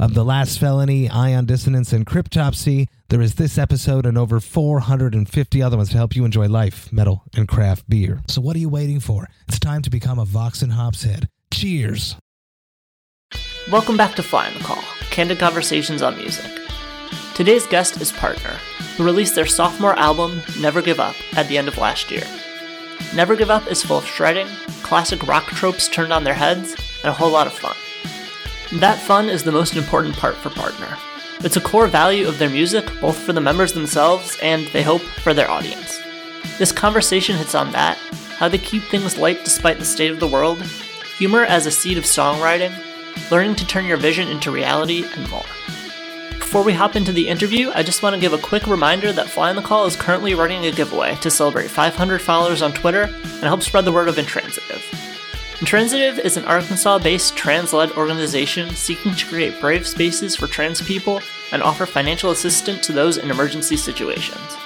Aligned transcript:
of 0.00 0.14
The 0.14 0.24
Last 0.24 0.58
Felony, 0.58 1.10
Ion 1.10 1.44
Dissonance, 1.44 1.92
and 1.92 2.06
Cryptopsy. 2.06 2.88
There 3.10 3.20
is 3.20 3.34
this 3.34 3.58
episode 3.58 4.06
and 4.06 4.16
over 4.16 4.40
450 4.40 5.62
other 5.62 5.76
ones 5.76 5.90
to 5.90 5.98
help 5.98 6.16
you 6.16 6.24
enjoy 6.24 6.48
life, 6.48 6.90
metal, 6.90 7.24
and 7.36 7.46
craft 7.46 7.88
beer. 7.88 8.22
So 8.26 8.40
what 8.40 8.56
are 8.56 8.60
you 8.60 8.70
waiting 8.70 8.98
for? 8.98 9.28
It's 9.46 9.58
time 9.58 9.82
to 9.82 9.90
become 9.90 10.18
a 10.18 10.24
Vox 10.24 10.62
and 10.62 10.72
Hops 10.72 11.02
head. 11.02 11.28
Cheers! 11.52 12.16
Welcome 13.70 13.98
back 13.98 14.14
to 14.14 14.22
Fly 14.22 14.46
on 14.46 14.54
the 14.54 14.60
Call, 14.60 14.82
candid 15.10 15.38
conversations 15.38 16.00
on 16.00 16.16
music. 16.16 16.50
Today's 17.34 17.66
guest 17.66 18.00
is 18.00 18.10
Partner, 18.10 18.56
who 18.96 19.04
released 19.04 19.34
their 19.34 19.44
sophomore 19.44 19.98
album, 19.98 20.40
Never 20.58 20.80
Give 20.80 20.98
Up, 20.98 21.14
at 21.36 21.46
the 21.48 21.58
end 21.58 21.68
of 21.68 21.76
last 21.76 22.10
year. 22.10 22.24
Never 23.14 23.36
Give 23.36 23.50
Up 23.50 23.70
is 23.70 23.82
full 23.82 23.98
of 23.98 24.06
shredding, 24.06 24.48
classic 24.82 25.26
rock 25.26 25.44
tropes 25.48 25.88
turned 25.88 26.12
on 26.12 26.24
their 26.24 26.32
heads, 26.32 26.74
and 27.02 27.10
a 27.10 27.12
whole 27.12 27.30
lot 27.30 27.46
of 27.46 27.52
fun. 27.52 27.76
That 28.74 29.00
fun 29.00 29.28
is 29.28 29.42
the 29.42 29.50
most 29.50 29.74
important 29.74 30.14
part 30.14 30.36
for 30.36 30.48
Partner. 30.48 30.96
It's 31.40 31.56
a 31.56 31.60
core 31.60 31.88
value 31.88 32.28
of 32.28 32.38
their 32.38 32.48
music, 32.48 32.88
both 33.00 33.18
for 33.18 33.32
the 33.32 33.40
members 33.40 33.72
themselves 33.72 34.38
and, 34.40 34.68
they 34.68 34.84
hope, 34.84 35.02
for 35.02 35.34
their 35.34 35.50
audience. 35.50 35.98
This 36.56 36.70
conversation 36.70 37.36
hits 37.36 37.56
on 37.56 37.72
that 37.72 37.98
how 38.36 38.48
they 38.48 38.58
keep 38.58 38.84
things 38.84 39.18
light 39.18 39.44
despite 39.44 39.78
the 39.78 39.84
state 39.84 40.12
of 40.12 40.20
the 40.20 40.28
world, 40.28 40.62
humor 41.18 41.44
as 41.44 41.66
a 41.66 41.70
seed 41.70 41.98
of 41.98 42.04
songwriting, 42.04 42.72
learning 43.32 43.56
to 43.56 43.66
turn 43.66 43.86
your 43.86 43.96
vision 43.96 44.28
into 44.28 44.52
reality, 44.52 45.04
and 45.16 45.28
more. 45.30 45.44
Before 46.38 46.62
we 46.62 46.72
hop 46.72 46.94
into 46.94 47.12
the 47.12 47.28
interview, 47.28 47.72
I 47.74 47.82
just 47.82 48.04
want 48.04 48.14
to 48.14 48.20
give 48.20 48.32
a 48.32 48.38
quick 48.38 48.68
reminder 48.68 49.12
that 49.12 49.28
Fly 49.28 49.50
on 49.50 49.56
the 49.56 49.62
Call 49.62 49.84
is 49.86 49.96
currently 49.96 50.34
running 50.34 50.64
a 50.64 50.70
giveaway 50.70 51.16
to 51.16 51.30
celebrate 51.30 51.70
500 51.70 52.22
followers 52.22 52.62
on 52.62 52.72
Twitter 52.72 53.02
and 53.02 53.42
help 53.42 53.62
spread 53.62 53.84
the 53.84 53.92
word 53.92 54.08
of 54.08 54.16
Intransitive. 54.16 55.09
Intransitive 55.60 56.18
is 56.20 56.38
an 56.38 56.46
Arkansas 56.46 57.00
based 57.00 57.36
trans 57.36 57.74
led 57.74 57.92
organization 57.92 58.74
seeking 58.74 59.14
to 59.14 59.26
create 59.26 59.60
brave 59.60 59.86
spaces 59.86 60.34
for 60.34 60.46
trans 60.46 60.80
people 60.80 61.20
and 61.52 61.62
offer 61.62 61.84
financial 61.84 62.30
assistance 62.30 62.86
to 62.86 62.94
those 62.94 63.18
in 63.18 63.30
emergency 63.30 63.76
situations. 63.76 64.56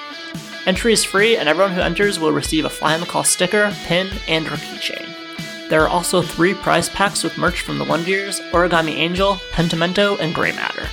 Entry 0.66 0.92
is 0.92 1.02
free, 1.02 1.36
and 1.36 1.48
everyone 1.48 1.72
who 1.72 1.80
enters 1.80 2.20
will 2.20 2.30
receive 2.30 2.64
a 2.64 2.70
Fly 2.70 2.94
on 2.94 3.00
the 3.00 3.06
Call 3.06 3.24
sticker, 3.24 3.74
pin, 3.86 4.08
and 4.28 4.46
or 4.46 4.50
keychain. 4.50 5.68
There 5.68 5.82
are 5.82 5.88
also 5.88 6.22
three 6.22 6.54
prize 6.54 6.88
packs 6.88 7.24
with 7.24 7.36
merch 7.36 7.62
from 7.62 7.78
the 7.78 7.84
Wonders, 7.84 8.38
Origami 8.52 8.94
Angel, 8.94 9.40
Pentimento, 9.50 10.16
and 10.18 10.32
Grey 10.32 10.52
Matter. 10.52 10.86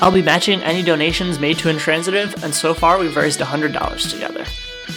I'll 0.00 0.10
be 0.10 0.22
matching 0.22 0.62
any 0.62 0.82
donations 0.82 1.38
made 1.38 1.58
to 1.58 1.68
Intransitive, 1.68 2.42
and 2.42 2.54
so 2.54 2.72
far 2.72 2.98
we've 2.98 3.16
raised 3.16 3.40
$100 3.40 4.10
together. 4.10 4.46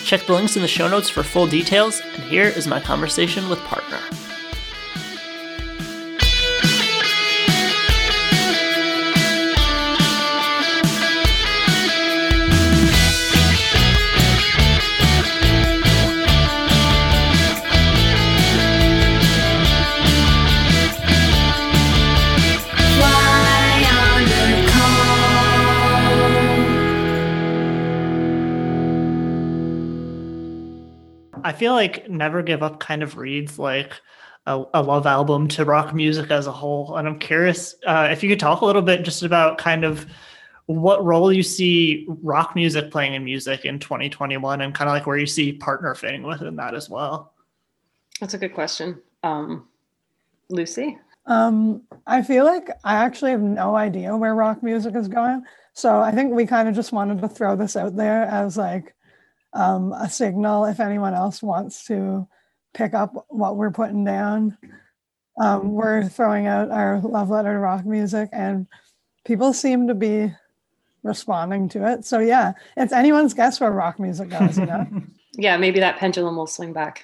Check 0.06 0.26
the 0.26 0.34
links 0.34 0.56
in 0.56 0.62
the 0.62 0.68
show 0.68 0.88
notes 0.88 1.10
for 1.10 1.24
full 1.24 1.46
details, 1.46 2.00
and 2.00 2.24
here 2.24 2.48
is 2.48 2.68
my 2.68 2.80
conversation 2.80 3.50
with 3.50 3.60
Partner. 3.60 4.00
Feel 31.56 31.74
like 31.74 32.10
Never 32.10 32.44
Give 32.44 32.62
Up 32.62 32.80
kind 32.80 33.02
of 33.02 33.18
reads 33.18 33.58
like 33.58 33.94
a, 34.46 34.64
a 34.74 34.84
love 34.84 35.08
album 35.08 35.48
to 35.50 35.66
rock 35.66 35.94
music 35.94 36.30
as 36.32 36.48
a 36.48 36.52
whole. 36.52 36.96
And 36.98 37.08
I'm 37.08 37.20
curious 37.20 37.76
uh, 37.86 38.10
if 38.12 38.22
you 38.22 38.30
could 38.30 38.40
talk 38.40 38.62
a 38.62 38.66
little 38.66 38.82
bit 38.82 39.04
just 39.04 39.24
about 39.24 39.58
kind 39.58 39.84
of 39.84 40.06
what 40.68 41.04
role 41.04 41.32
you 41.32 41.44
see 41.44 42.06
rock 42.08 42.56
music 42.56 42.92
playing 42.92 43.14
in 43.14 43.24
music 43.24 43.66
in 43.66 43.80
2021 43.80 44.62
and 44.62 44.74
kind 44.74 44.90
of 44.90 44.94
like 44.94 45.06
where 45.06 45.18
you 45.18 45.28
see 45.28 45.54
partner 45.54 45.94
fitting 45.96 46.24
within 46.24 46.56
that 46.56 46.74
as 46.74 46.90
well. 46.90 47.34
That's 48.20 48.34
a 48.34 48.38
good 48.38 48.54
question. 48.54 49.02
Um, 49.24 49.68
Lucy? 50.50 50.98
Um, 51.28 51.82
I 52.06 52.22
feel 52.22 52.46
like 52.46 52.70
I 52.84 52.96
actually 52.96 53.32
have 53.32 53.42
no 53.42 53.76
idea 53.76 54.16
where 54.16 54.36
rock 54.36 54.62
music 54.62 54.96
is 54.96 55.08
going. 55.08 55.44
So 55.74 56.00
I 56.00 56.12
think 56.12 56.34
we 56.34 56.46
kind 56.46 56.70
of 56.70 56.76
just 56.76 56.92
wanted 56.92 57.22
to 57.22 57.28
throw 57.28 57.56
this 57.56 57.76
out 57.76 57.96
there 57.96 58.24
as 58.24 58.58
like 58.58 58.96
um, 59.56 59.94
a 59.94 60.10
signal 60.10 60.66
if 60.66 60.80
anyone 60.80 61.14
else 61.14 61.42
wants 61.42 61.86
to 61.86 62.28
pick 62.74 62.94
up 62.94 63.26
what 63.30 63.56
we're 63.56 63.72
putting 63.72 64.04
down. 64.04 64.58
Um, 65.42 65.74
we're 65.74 66.08
throwing 66.08 66.46
out 66.46 66.70
our 66.70 67.00
love 67.02 67.30
letter 67.30 67.54
to 67.54 67.60
rock 67.60 67.86
music, 67.86 68.30
and 68.32 68.68
people 69.26 69.52
seem 69.54 69.88
to 69.88 69.96
be 69.96 70.32
responding 71.04 71.70
to 71.70 71.92
it. 71.92 72.06
So 72.06 72.20
yeah, 72.20 72.54
it's 72.78 72.94
anyone's 72.94 73.34
guess 73.34 73.60
where 73.60 73.72
rock 73.72 74.00
music 74.00 74.30
goes. 74.30 74.58
You 74.58 74.66
know. 74.66 74.88
yeah, 75.34 75.58
maybe 75.58 75.80
that 75.80 75.98
pendulum 75.98 76.36
will 76.36 76.48
swing 76.48 76.74
back 76.74 77.04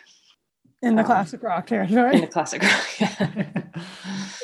in 0.82 0.96
the 0.96 1.02
um, 1.02 1.08
classic 1.08 1.44
rock 1.44 1.68
territory. 1.68 2.16
In 2.16 2.22
the 2.22 2.28
classic 2.28 2.64
rock. 2.64 2.88
Yeah. 3.00 3.46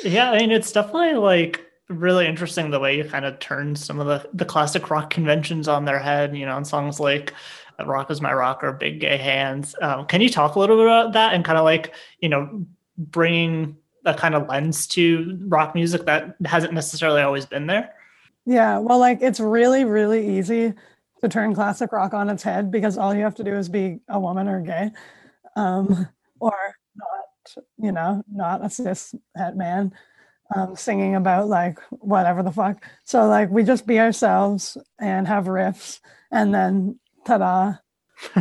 yeah, 0.04 0.30
I 0.32 0.38
mean, 0.38 0.50
it's 0.50 0.72
definitely 0.72 1.14
like 1.14 1.64
really 1.88 2.26
interesting 2.26 2.70
the 2.70 2.80
way 2.80 2.96
you 2.96 3.04
kind 3.04 3.24
of 3.24 3.38
turn 3.38 3.74
some 3.76 4.00
of 4.00 4.06
the 4.06 4.28
the 4.32 4.44
classic 4.44 4.90
rock 4.90 5.10
conventions 5.10 5.68
on 5.68 5.84
their 5.84 5.98
head. 5.98 6.36
You 6.36 6.46
know, 6.46 6.56
in 6.56 6.64
songs 6.64 7.00
like 7.00 7.32
Rock 7.84 8.10
is 8.10 8.20
My 8.20 8.32
Rocker, 8.32 8.72
Big 8.72 9.00
Gay 9.00 9.16
Hands. 9.16 9.74
Um, 9.80 10.06
can 10.06 10.20
you 10.20 10.28
talk 10.28 10.54
a 10.54 10.58
little 10.58 10.76
bit 10.76 10.86
about 10.86 11.12
that 11.12 11.34
and 11.34 11.44
kind 11.44 11.58
of 11.58 11.64
like, 11.64 11.94
you 12.20 12.28
know, 12.28 12.66
bringing 12.96 13.76
a 14.04 14.14
kind 14.14 14.34
of 14.34 14.48
lens 14.48 14.86
to 14.88 15.38
rock 15.42 15.74
music 15.74 16.06
that 16.06 16.34
hasn't 16.44 16.72
necessarily 16.72 17.22
always 17.22 17.46
been 17.46 17.66
there? 17.66 17.94
Yeah, 18.46 18.78
well, 18.78 18.98
like 18.98 19.18
it's 19.20 19.40
really, 19.40 19.84
really 19.84 20.38
easy 20.38 20.72
to 21.20 21.28
turn 21.28 21.54
classic 21.54 21.92
rock 21.92 22.14
on 22.14 22.28
its 22.30 22.42
head 22.42 22.70
because 22.70 22.96
all 22.96 23.14
you 23.14 23.22
have 23.22 23.34
to 23.36 23.44
do 23.44 23.54
is 23.54 23.68
be 23.68 24.00
a 24.08 24.18
woman 24.18 24.48
or 24.48 24.60
gay, 24.60 24.90
um, 25.56 26.08
or 26.40 26.54
not, 26.96 27.64
you 27.78 27.92
know, 27.92 28.24
not 28.32 28.64
a 28.64 28.70
cis 28.70 29.14
het 29.36 29.56
man 29.56 29.92
um, 30.54 30.76
singing 30.76 31.14
about 31.14 31.48
like 31.48 31.78
whatever 31.90 32.42
the 32.42 32.52
fuck. 32.52 32.82
So 33.04 33.26
like 33.26 33.50
we 33.50 33.64
just 33.64 33.86
be 33.86 34.00
ourselves 34.00 34.76
and 34.98 35.26
have 35.26 35.44
riffs, 35.44 36.00
and 36.30 36.54
then 36.54 36.98
ta-da 37.28 37.74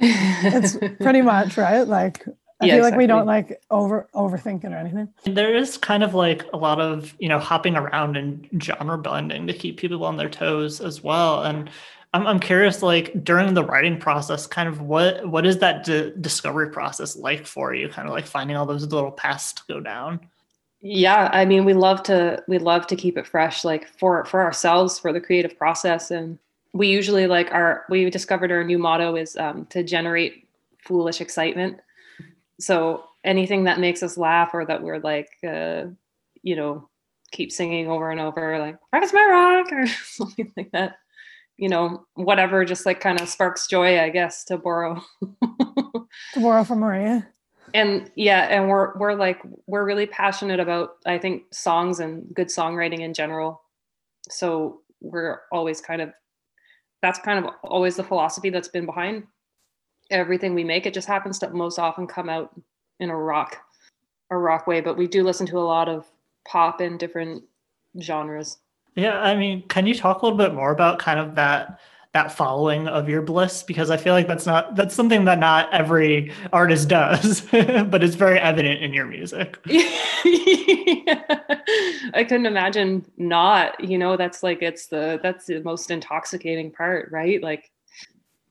it's 0.00 0.76
pretty 1.00 1.22
much 1.22 1.56
right 1.56 1.86
like 1.86 2.26
I 2.62 2.66
yeah, 2.66 2.74
feel 2.74 2.82
like 2.82 2.88
exactly. 2.88 3.04
we 3.04 3.06
don't 3.06 3.26
like 3.26 3.62
over 3.70 4.06
overthink 4.14 4.64
it 4.64 4.72
or 4.72 4.76
anything. 4.76 5.08
There 5.24 5.56
is 5.56 5.78
kind 5.78 6.02
of 6.02 6.12
like 6.12 6.44
a 6.52 6.58
lot 6.58 6.78
of 6.78 7.14
you 7.18 7.26
know 7.26 7.38
hopping 7.38 7.74
around 7.74 8.18
and 8.18 8.46
genre 8.62 8.98
blending 8.98 9.46
to 9.46 9.54
keep 9.54 9.78
people 9.78 10.04
on 10.04 10.18
their 10.18 10.28
toes 10.28 10.78
as 10.82 11.02
well. 11.02 11.42
And 11.42 11.70
I'm 12.12 12.26
I'm 12.26 12.38
curious, 12.38 12.82
like 12.82 13.24
during 13.24 13.54
the 13.54 13.64
writing 13.64 13.98
process, 13.98 14.46
kind 14.46 14.68
of 14.68 14.82
what 14.82 15.26
what 15.26 15.46
is 15.46 15.58
that 15.58 15.84
d- 15.84 16.12
discovery 16.20 16.70
process 16.70 17.16
like 17.16 17.46
for 17.46 17.72
you? 17.72 17.88
Kind 17.88 18.08
of 18.08 18.12
like 18.12 18.26
finding 18.26 18.56
all 18.56 18.66
those 18.66 18.86
little 18.86 19.12
paths 19.12 19.54
to 19.54 19.62
go 19.66 19.80
down. 19.80 20.20
Yeah, 20.82 21.30
I 21.32 21.44
mean, 21.44 21.64
we 21.64 21.72
love 21.72 22.02
to 22.04 22.42
we 22.48 22.58
love 22.58 22.86
to 22.88 22.96
keep 22.96 23.16
it 23.16 23.26
fresh, 23.26 23.64
like 23.64 23.86
for 23.86 24.24
for 24.24 24.42
ourselves, 24.42 24.98
for 24.98 25.12
the 25.12 25.20
creative 25.20 25.56
process, 25.56 26.10
and 26.10 26.38
we 26.72 26.88
usually 26.88 27.26
like 27.26 27.52
our 27.52 27.84
we 27.88 28.08
discovered 28.10 28.52
our 28.52 28.64
new 28.64 28.78
motto 28.78 29.16
is 29.16 29.36
um, 29.36 29.66
to 29.66 29.82
generate 29.82 30.48
foolish 30.78 31.20
excitement. 31.20 31.78
So 32.60 33.04
anything 33.24 33.64
that 33.64 33.80
makes 33.80 34.02
us 34.02 34.16
laugh 34.16 34.50
or 34.54 34.64
that 34.66 34.82
we're 34.82 34.98
like 34.98 35.30
uh, 35.46 35.86
you 36.42 36.56
know 36.56 36.88
keep 37.32 37.52
singing 37.52 37.88
over 37.88 38.10
and 38.10 38.20
over 38.20 38.58
like 38.58 38.76
rock 38.92 39.04
is 39.04 39.12
my 39.12 39.26
rock 39.30 39.72
or 39.72 39.86
something 40.04 40.52
like 40.56 40.70
that. 40.72 40.96
You 41.56 41.68
know 41.68 42.06
whatever 42.14 42.64
just 42.64 42.86
like 42.86 43.00
kind 43.00 43.20
of 43.20 43.28
sparks 43.28 43.66
joy 43.66 44.00
i 44.00 44.08
guess 44.08 44.44
to 44.44 44.56
borrow. 44.56 45.02
To 45.42 46.40
borrow 46.40 46.64
from 46.64 46.78
maria. 46.78 47.28
And 47.74 48.10
yeah 48.14 48.46
and 48.48 48.68
we're 48.68 48.96
we're 48.96 49.14
like 49.14 49.40
we're 49.66 49.84
really 49.84 50.06
passionate 50.06 50.58
about 50.58 50.96
i 51.06 51.18
think 51.18 51.42
songs 51.52 52.00
and 52.00 52.32
good 52.34 52.48
songwriting 52.48 53.00
in 53.00 53.12
general. 53.12 53.60
So 54.30 54.80
we're 55.00 55.40
always 55.52 55.80
kind 55.80 56.00
of 56.00 56.12
that's 57.02 57.18
kind 57.18 57.44
of 57.44 57.54
always 57.62 57.96
the 57.96 58.04
philosophy 58.04 58.50
that's 58.50 58.68
been 58.68 58.86
behind 58.86 59.24
everything 60.10 60.54
we 60.54 60.64
make. 60.64 60.86
It 60.86 60.94
just 60.94 61.08
happens 61.08 61.38
to 61.38 61.50
most 61.50 61.78
often 61.78 62.06
come 62.06 62.28
out 62.28 62.58
in 62.98 63.10
a 63.10 63.16
rock, 63.16 63.56
a 64.30 64.36
rock 64.36 64.66
way. 64.66 64.80
But 64.80 64.96
we 64.96 65.06
do 65.06 65.22
listen 65.22 65.46
to 65.46 65.58
a 65.58 65.60
lot 65.60 65.88
of 65.88 66.06
pop 66.46 66.80
and 66.80 66.98
different 66.98 67.42
genres. 68.00 68.58
Yeah, 68.96 69.20
I 69.20 69.36
mean, 69.36 69.62
can 69.68 69.86
you 69.86 69.94
talk 69.94 70.22
a 70.22 70.26
little 70.26 70.38
bit 70.38 70.54
more 70.54 70.72
about 70.72 70.98
kind 70.98 71.20
of 71.20 71.34
that 71.36 71.78
that 72.12 72.32
following 72.32 72.88
of 72.88 73.08
your 73.08 73.22
bliss? 73.22 73.62
Because 73.62 73.90
I 73.90 73.96
feel 73.96 74.14
like 74.14 74.26
that's 74.26 74.46
not 74.46 74.74
that's 74.76 74.94
something 74.94 75.24
that 75.26 75.38
not 75.38 75.72
every 75.72 76.32
artist 76.52 76.88
does, 76.88 77.40
but 77.50 78.02
it's 78.02 78.16
very 78.16 78.38
evident 78.38 78.82
in 78.82 78.92
your 78.92 79.06
music. 79.06 79.58
I 82.12 82.24
couldn't 82.28 82.46
imagine 82.46 83.06
not, 83.16 83.82
you 83.82 83.98
know, 83.98 84.16
that's 84.16 84.42
like 84.42 84.62
it's 84.62 84.86
the 84.86 85.20
that's 85.22 85.46
the 85.46 85.60
most 85.62 85.90
intoxicating 85.90 86.72
part, 86.72 87.10
right? 87.12 87.42
Like 87.42 87.70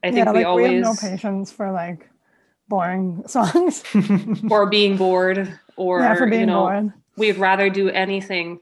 I 0.03 0.11
think 0.11 0.25
yeah, 0.25 0.31
we 0.31 0.37
like 0.39 0.47
always 0.47 0.69
we 0.69 0.75
have 0.75 0.83
no 0.83 0.95
patience 1.09 1.51
for 1.51 1.71
like 1.71 2.09
boring 2.69 3.23
songs. 3.27 3.83
or 4.49 4.67
being 4.67 4.95
bored 4.95 5.59
or 5.75 6.01
yeah, 6.01 6.15
for 6.15 6.27
being 6.27 6.41
you 6.41 6.45
know 6.45 6.63
bored. 6.65 6.93
we'd 7.17 7.37
rather 7.37 7.69
do 7.69 7.89
anything 7.89 8.59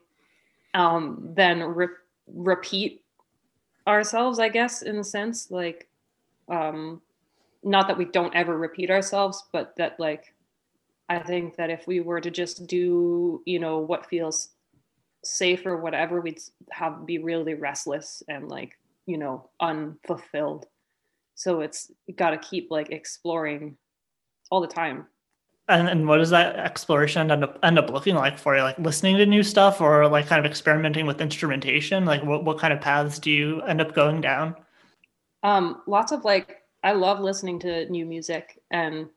um 0.73 1.33
than 1.35 1.61
re- 1.61 1.87
repeat 2.27 3.03
ourselves 3.87 4.39
i 4.39 4.49
guess 4.49 4.81
in 4.81 4.97
a 4.97 5.03
sense 5.03 5.49
like 5.51 5.87
um 6.49 7.01
not 7.63 7.87
that 7.87 7.97
we 7.97 8.05
don't 8.05 8.35
ever 8.35 8.57
repeat 8.57 8.89
ourselves 8.91 9.43
but 9.51 9.75
that 9.77 9.99
like 9.99 10.33
i 11.09 11.17
think 11.17 11.55
that 11.55 11.69
if 11.69 11.87
we 11.87 11.99
were 11.99 12.21
to 12.21 12.29
just 12.29 12.67
do 12.67 13.41
you 13.45 13.59
know 13.59 13.79
what 13.79 14.05
feels 14.05 14.49
safe 15.23 15.65
or 15.65 15.77
whatever 15.77 16.21
we'd 16.21 16.39
have 16.71 17.05
be 17.05 17.17
really 17.17 17.53
restless 17.53 18.23
and 18.27 18.49
like 18.49 18.77
you 19.05 19.17
know 19.17 19.49
unfulfilled. 19.59 20.67
So 21.35 21.61
it's 21.61 21.91
got 22.15 22.31
to 22.31 22.37
keep 22.37 22.71
like 22.71 22.91
exploring 22.91 23.77
all 24.49 24.61
the 24.61 24.67
time 24.67 25.05
And, 25.69 25.89
and 25.89 26.07
what 26.07 26.17
does 26.17 26.29
that 26.29 26.55
exploration 26.55 27.29
end 27.29 27.43
up 27.43 27.59
end 27.61 27.77
up 27.77 27.89
looking 27.89 28.15
like 28.15 28.39
for 28.39 28.55
you? 28.55 28.63
Like 28.63 28.79
listening 28.79 29.17
to 29.17 29.25
new 29.25 29.43
stuff 29.43 29.81
or 29.81 30.07
like 30.07 30.27
kind 30.27 30.43
of 30.43 30.49
experimenting 30.49 31.05
with 31.05 31.19
instrumentation? 31.19 32.05
Like 32.05 32.23
what, 32.23 32.45
what 32.45 32.57
kind 32.57 32.71
of 32.71 32.79
paths 32.79 33.19
do 33.19 33.29
you 33.29 33.61
end 33.63 33.81
up 33.81 33.93
going 33.93 34.21
down? 34.21 34.55
um 35.43 35.81
lots 35.87 36.11
of 36.11 36.25
like 36.25 36.63
i 36.83 36.91
love 36.91 37.19
listening 37.19 37.59
to 37.59 37.89
new 37.89 38.05
music 38.05 38.61
and 38.71 39.07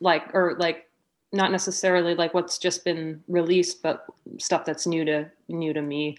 like 0.00 0.34
or 0.34 0.56
like 0.58 0.88
not 1.32 1.50
necessarily 1.50 2.14
like 2.14 2.32
what's 2.32 2.58
just 2.58 2.84
been 2.84 3.22
released 3.28 3.82
but 3.82 4.06
stuff 4.38 4.64
that's 4.64 4.86
new 4.86 5.04
to 5.04 5.30
new 5.48 5.72
to 5.72 5.82
me 5.82 6.16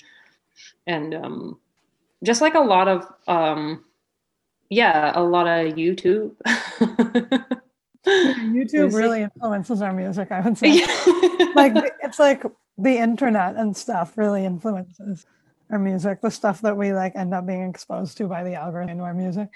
and 0.87 1.15
um 1.15 1.57
just 2.23 2.41
like 2.41 2.55
a 2.55 2.59
lot 2.59 2.87
of 2.87 3.07
um 3.27 3.83
yeah 4.69 5.11
a 5.15 5.23
lot 5.23 5.47
of 5.47 5.73
youtube 5.75 6.35
Yeah, 8.05 8.33
YouTube 8.35 8.93
really 8.93 9.21
influences 9.23 9.81
our 9.81 9.93
music, 9.93 10.31
I 10.31 10.41
would 10.41 10.57
say. 10.61 10.79
like 11.55 11.73
it's 12.03 12.19
like 12.19 12.43
the 12.77 12.97
internet 12.97 13.55
and 13.55 13.75
stuff 13.75 14.17
really 14.17 14.45
influences 14.45 15.25
our 15.71 15.79
music, 15.79 16.21
the 16.21 16.29
stuff 16.29 16.61
that 16.61 16.77
we 16.77 16.93
like 16.93 17.15
end 17.15 17.33
up 17.33 17.45
being 17.45 17.67
exposed 17.67 18.17
to 18.17 18.27
by 18.27 18.43
the 18.43 18.53
algorithm 18.55 18.97
in 18.97 19.01
our 19.01 19.13
music. 19.13 19.49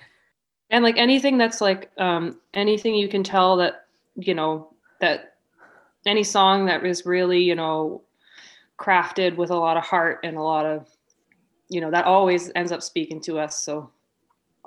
and 0.70 0.84
like 0.84 0.98
anything 0.98 1.38
that's 1.38 1.62
like 1.62 1.92
um 1.98 2.40
anything 2.54 2.96
you 2.96 3.08
can 3.08 3.24
tell 3.24 3.58
that 3.58 3.86
you 4.16 4.34
know 4.34 4.74
that 5.00 5.36
any 6.06 6.24
song 6.24 6.66
that 6.66 6.86
is 6.86 7.06
really 7.06 7.42
you 7.42 7.56
know 7.56 8.02
crafted 8.78 9.36
with 9.36 9.50
a 9.52 9.56
lot 9.56 9.78
of 9.78 9.84
heart 9.84 10.20
and 10.24 10.38
a 10.38 10.42
lot 10.42 10.66
of 10.66 10.88
you 11.70 11.82
know 11.82 11.92
that 11.92 12.06
always 12.06 12.52
ends 12.56 12.72
up 12.72 12.82
speaking 12.82 13.22
to 13.22 13.38
us 13.38 13.64
so 13.64 13.92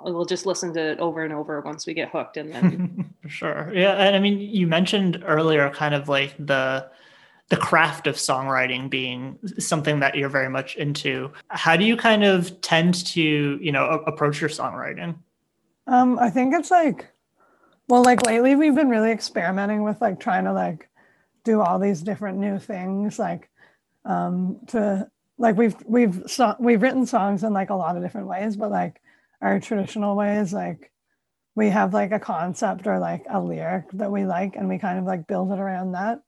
we'll 0.03 0.25
just 0.25 0.45
listen 0.45 0.73
to 0.73 0.91
it 0.91 0.99
over 0.99 1.23
and 1.23 1.33
over 1.33 1.61
once 1.61 1.85
we 1.85 1.93
get 1.93 2.09
hooked 2.09 2.37
and 2.37 2.53
then 2.53 3.13
For 3.23 3.29
sure. 3.29 3.71
Yeah. 3.73 3.93
And 3.93 4.15
I 4.15 4.19
mean, 4.19 4.39
you 4.39 4.67
mentioned 4.67 5.23
earlier 5.25 5.69
kind 5.69 5.95
of 5.95 6.09
like 6.09 6.35
the 6.37 6.89
the 7.49 7.57
craft 7.57 8.07
of 8.07 8.15
songwriting 8.15 8.89
being 8.89 9.37
something 9.59 9.99
that 9.99 10.15
you're 10.15 10.29
very 10.29 10.49
much 10.49 10.75
into. 10.75 11.31
How 11.49 11.75
do 11.75 11.83
you 11.83 11.95
kind 11.95 12.23
of 12.23 12.59
tend 12.61 13.05
to, 13.07 13.21
you 13.61 13.71
know, 13.71 13.85
a- 13.85 14.11
approach 14.11 14.41
your 14.41 14.49
songwriting? 14.49 15.15
Um, 15.85 16.17
I 16.19 16.29
think 16.29 16.53
it's 16.55 16.71
like, 16.71 17.07
well, 17.89 18.03
like 18.03 18.25
lately 18.25 18.55
we've 18.55 18.73
been 18.73 18.89
really 18.89 19.11
experimenting 19.11 19.83
with 19.83 20.01
like 20.01 20.19
trying 20.19 20.45
to 20.45 20.53
like 20.53 20.89
do 21.43 21.61
all 21.61 21.79
these 21.79 22.01
different 22.01 22.39
new 22.39 22.57
things, 22.57 23.19
like 23.19 23.49
um, 24.05 24.59
to 24.67 25.09
like 25.37 25.57
we've 25.57 25.75
we've 25.85 26.23
so, 26.25 26.55
we've 26.59 26.81
written 26.81 27.05
songs 27.05 27.43
in 27.43 27.53
like 27.53 27.69
a 27.69 27.75
lot 27.75 27.97
of 27.97 28.03
different 28.03 28.27
ways, 28.27 28.55
but 28.55 28.71
like 28.71 29.01
our 29.43 29.59
traditional 29.59 30.15
ways, 30.15 30.53
like 30.53 30.91
we 31.55 31.69
have 31.69 31.93
like 31.93 32.11
a 32.11 32.19
concept 32.19 32.87
or 32.87 32.97
like 32.97 33.25
a 33.29 33.39
lyric 33.39 33.85
that 33.93 34.11
we 34.11 34.25
like, 34.25 34.55
and 34.55 34.67
we 34.67 34.79
kind 34.79 34.97
of 34.97 35.05
like 35.05 35.27
build 35.27 35.51
it 35.51 35.59
around 35.59 35.91
that. 35.91 36.23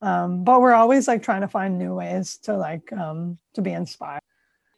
Um, 0.00 0.44
but 0.44 0.60
we're 0.60 0.72
always 0.72 1.06
like 1.06 1.22
trying 1.22 1.42
to 1.42 1.48
find 1.48 1.78
new 1.78 1.94
ways 1.94 2.38
to 2.44 2.56
like 2.56 2.92
um, 2.92 3.38
to 3.54 3.62
be 3.62 3.72
inspired. 3.72 4.20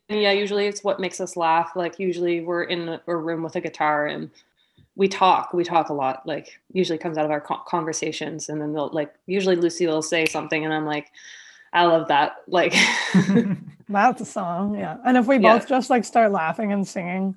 And 0.08 0.20
yeah 0.20 0.32
usually 0.32 0.66
it's 0.66 0.84
what 0.84 1.00
makes 1.00 1.18
us 1.18 1.34
laugh 1.34 1.72
like 1.76 1.98
usually 1.98 2.42
we're 2.42 2.64
in 2.64 2.88
a, 3.06 3.16
room 3.16 3.42
with 3.42 3.56
a 3.56 3.60
guitar 3.60 4.06
and 4.06 4.30
we 4.96 5.08
talk 5.08 5.54
we 5.54 5.64
talk 5.64 5.88
a 5.88 5.94
lot 5.94 6.26
like 6.26 6.60
usually 6.74 6.98
comes 6.98 7.16
out 7.16 7.24
of 7.24 7.30
our 7.30 7.40
conversations 7.40 8.50
and 8.50 8.60
then 8.60 8.74
they'll 8.74 8.90
like 8.90 9.14
usually 9.26 9.56
lucy 9.56 9.86
will 9.86 10.02
say 10.02 10.26
something 10.26 10.62
and 10.62 10.74
i'm 10.74 10.84
like 10.84 11.10
i 11.72 11.86
love 11.86 12.06
that 12.08 12.36
like 12.48 12.74
That's 13.88 14.20
a 14.20 14.24
song, 14.24 14.76
yeah. 14.78 14.96
And 15.04 15.16
if 15.16 15.26
we 15.26 15.38
Yeah. 15.38 15.54
both 15.54 15.68
just 15.68 15.90
like 15.90 16.04
start 16.04 16.32
laughing 16.32 16.72
and 16.72 16.86
singing, 16.86 17.36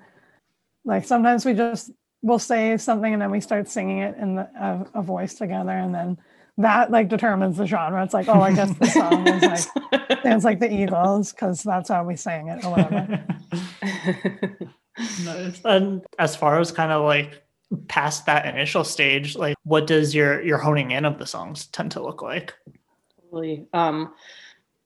like 0.88 1.04
sometimes 1.04 1.44
we 1.44 1.54
just 1.54 1.90
will 2.22 2.38
say 2.38 2.76
something 2.76 3.12
and 3.12 3.22
then 3.22 3.30
we 3.30 3.40
start 3.40 3.68
singing 3.68 3.98
it 3.98 4.16
in 4.16 4.34
the, 4.34 4.42
a, 4.60 4.98
a 4.98 5.02
voice 5.02 5.34
together, 5.34 5.70
and 5.70 5.94
then 5.94 6.18
that 6.56 6.90
like 6.90 7.08
determines 7.08 7.58
the 7.58 7.66
genre. 7.66 8.02
It's 8.02 8.14
like, 8.14 8.28
oh, 8.28 8.40
I 8.40 8.52
guess 8.54 8.76
the 8.76 8.86
song 8.86 9.28
is 9.28 9.42
like 9.42 10.22
sounds 10.22 10.44
like 10.44 10.58
the 10.58 10.72
Eagles 10.72 11.32
because 11.32 11.62
that's 11.62 11.88
how 11.88 12.04
we 12.04 12.16
sang 12.16 12.48
it 12.48 12.64
or 12.64 12.72
whatever. 12.72 13.24
nice. 15.24 15.60
And 15.64 16.02
as 16.18 16.34
far 16.34 16.58
as 16.58 16.72
kind 16.72 16.90
of 16.90 17.04
like 17.04 17.42
past 17.86 18.26
that 18.26 18.46
initial 18.46 18.82
stage, 18.82 19.36
like 19.36 19.56
what 19.62 19.86
does 19.86 20.14
your 20.14 20.42
your 20.42 20.58
honing 20.58 20.90
in 20.90 21.04
of 21.04 21.18
the 21.18 21.26
songs 21.26 21.66
tend 21.66 21.92
to 21.92 22.02
look 22.02 22.22
like? 22.22 22.54
really 23.30 23.66
um 23.72 24.12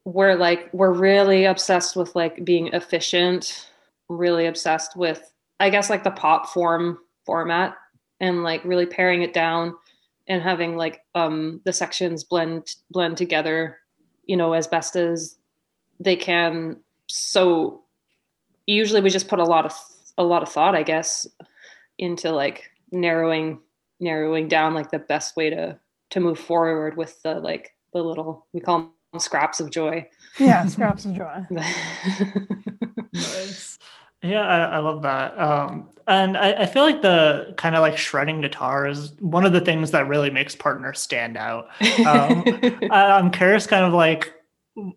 we're 0.04 0.34
like 0.34 0.68
we're 0.72 0.92
really 0.92 1.44
obsessed 1.44 1.96
with 1.96 2.14
like 2.14 2.44
being 2.44 2.68
efficient 2.68 3.70
really 4.08 4.46
obsessed 4.46 4.96
with 4.96 5.31
i 5.62 5.70
guess 5.70 5.88
like 5.88 6.04
the 6.04 6.10
pop 6.10 6.48
form 6.48 6.98
format 7.24 7.74
and 8.20 8.42
like 8.42 8.64
really 8.64 8.86
paring 8.86 9.22
it 9.22 9.32
down 9.32 9.74
and 10.28 10.42
having 10.42 10.76
like 10.76 11.00
um 11.14 11.60
the 11.64 11.72
sections 11.72 12.24
blend 12.24 12.66
blend 12.90 13.16
together 13.16 13.78
you 14.24 14.36
know 14.36 14.52
as 14.52 14.66
best 14.66 14.96
as 14.96 15.36
they 16.00 16.16
can 16.16 16.76
so 17.08 17.82
usually 18.66 19.00
we 19.00 19.08
just 19.08 19.28
put 19.28 19.38
a 19.38 19.44
lot 19.44 19.64
of 19.64 19.72
a 20.18 20.24
lot 20.24 20.42
of 20.42 20.48
thought 20.48 20.74
i 20.74 20.82
guess 20.82 21.26
into 21.98 22.30
like 22.30 22.70
narrowing 22.90 23.58
narrowing 24.00 24.48
down 24.48 24.74
like 24.74 24.90
the 24.90 24.98
best 24.98 25.36
way 25.36 25.48
to 25.48 25.78
to 26.10 26.20
move 26.20 26.38
forward 26.38 26.96
with 26.96 27.22
the 27.22 27.34
like 27.34 27.74
the 27.92 28.02
little 28.02 28.46
we 28.52 28.60
call 28.60 28.92
them 29.12 29.20
scraps 29.20 29.60
of 29.60 29.70
joy 29.70 30.06
Yeah, 30.38 30.66
scraps 30.66 31.04
of 31.04 31.14
joy. 31.14 31.46
Nice. 33.14 33.71
Yeah, 34.22 34.42
I, 34.42 34.76
I 34.76 34.78
love 34.78 35.02
that. 35.02 35.38
Um, 35.38 35.88
and 36.06 36.36
I, 36.36 36.52
I 36.62 36.66
feel 36.66 36.82
like 36.82 37.02
the 37.02 37.54
kind 37.56 37.74
of 37.74 37.80
like 37.80 37.96
shredding 37.96 38.40
guitar 38.40 38.86
is 38.86 39.12
one 39.20 39.44
of 39.44 39.52
the 39.52 39.60
things 39.60 39.90
that 39.92 40.08
really 40.08 40.30
makes 40.30 40.54
partners 40.54 41.00
stand 41.00 41.36
out. 41.36 41.68
Um, 42.06 42.44
I, 42.90 43.18
I'm 43.18 43.30
curious, 43.30 43.66
kind 43.66 43.84
of 43.84 43.92
like 43.92 44.32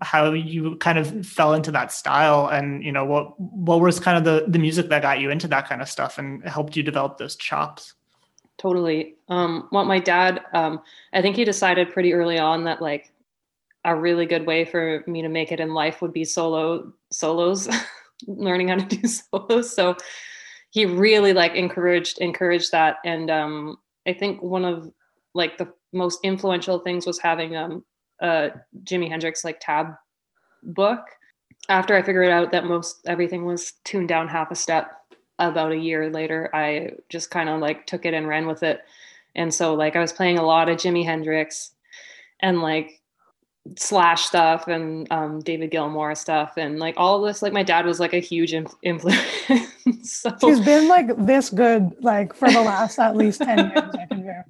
how 0.02 0.32
you 0.32 0.78
kind 0.78 0.98
of 0.98 1.26
fell 1.26 1.54
into 1.54 1.72
that 1.72 1.92
style, 1.92 2.48
and 2.48 2.84
you 2.84 2.92
know 2.92 3.06
what 3.06 3.40
what 3.40 3.82
was 3.82 4.00
kind 4.00 4.18
of 4.18 4.24
the 4.24 4.50
the 4.50 4.60
music 4.60 4.90
that 4.90 5.02
got 5.02 5.20
you 5.20 5.30
into 5.30 5.48
that 5.50 5.68
kind 5.68 5.82
of 5.82 5.90
stuff 5.90 6.18
and 6.18 6.48
helped 6.48 6.76
you 6.76 6.84
develop 6.84 7.18
those 7.18 7.36
chops. 7.36 7.94
totally 8.58 9.16
um 9.28 9.68
what 9.72 9.84
my 9.86 10.00
dad 10.00 10.40
um 10.54 10.80
i 11.12 11.22
think 11.22 11.36
he 11.36 11.44
decided 11.44 11.92
pretty 11.92 12.14
early 12.14 12.40
on 12.40 12.64
that 12.64 12.82
like 12.82 13.12
a 13.84 13.94
really 13.94 14.26
good 14.26 14.46
way 14.46 14.64
for 14.64 15.04
me 15.08 15.22
to 15.22 15.28
make 15.28 15.52
it 15.52 15.60
in 15.60 15.74
life 15.74 16.02
would 16.02 16.14
be 16.14 16.24
solo 16.24 16.94
solos 17.12 17.68
learning 18.28 18.70
how 18.70 18.76
to 18.76 18.96
do 18.98 19.08
solos 19.08 19.74
so 19.74 19.96
he 20.76 20.86
really 20.86 21.32
like 21.32 21.56
encouraged 21.56 22.18
encouraged 22.20 22.74
that. 22.74 22.98
And 23.06 23.32
um 23.32 23.78
i 24.06 24.14
think 24.14 24.44
one 24.44 24.66
of 24.66 24.92
like 25.34 25.58
the 25.58 25.74
most 25.94 26.20
influential 26.24 26.80
things 26.80 27.08
was 27.08 27.18
having 27.18 27.56
um 27.56 27.84
a 28.22 28.52
jimi 28.84 29.10
hendrix 29.10 29.44
like 29.44 29.60
tab 29.62 29.94
book. 30.62 31.00
After 31.70 31.96
i 31.96 32.02
figured 32.02 32.30
out 32.30 32.52
that 32.52 32.66
most 32.66 33.08
everything 33.08 33.46
was 33.46 33.74
tuned 33.86 34.10
down 34.10 34.28
half 34.28 34.52
a 34.52 34.56
step 34.56 34.92
about 35.40 35.72
a 35.72 35.78
year 35.78 36.10
later 36.10 36.50
i 36.54 36.92
just 37.10 37.32
kind 37.32 37.50
of 37.50 37.60
like 37.60 37.88
took 37.88 38.06
it 38.06 38.14
and 38.14 38.28
ran 38.28 38.46
with 38.46 38.62
it. 38.62 38.82
And 39.34 39.54
so 39.54 39.76
like 39.76 39.96
i 39.96 40.02
was 40.02 40.12
playing 40.12 40.38
a 40.38 40.46
lot 40.46 40.68
of 40.68 40.78
jimi 40.78 41.06
hendrix. 41.06 41.72
And 42.42 42.62
like 42.62 43.02
slash 43.78 44.26
stuff 44.26 44.68
and 44.68 45.12
um, 45.12 45.40
david 45.40 45.72
gilmour 45.72 46.16
stuff 46.16 46.54
and 46.56 46.78
like 46.78 46.94
all 46.98 47.24
of 47.24 47.28
this 47.28 47.42
like 47.42 47.52
my 47.52 47.64
dad 47.64 47.86
was 47.86 48.00
like 48.00 48.14
a 48.14 48.20
huge 48.20 48.54
inf- 48.54 48.76
influence 48.84 49.20
so 50.04 50.36
She's 50.42 50.60
been 50.60 50.88
like 50.88 51.08
this 51.18 51.50
good 51.50 51.96
like 52.02 52.34
for 52.34 52.50
the 52.50 52.62
last 52.62 53.00
at 53.00 53.16
least 53.16 53.42
ten 53.42 53.58
years. 53.70 53.96
I 54.00 54.06
can 54.06 54.24
verify. 54.24 54.50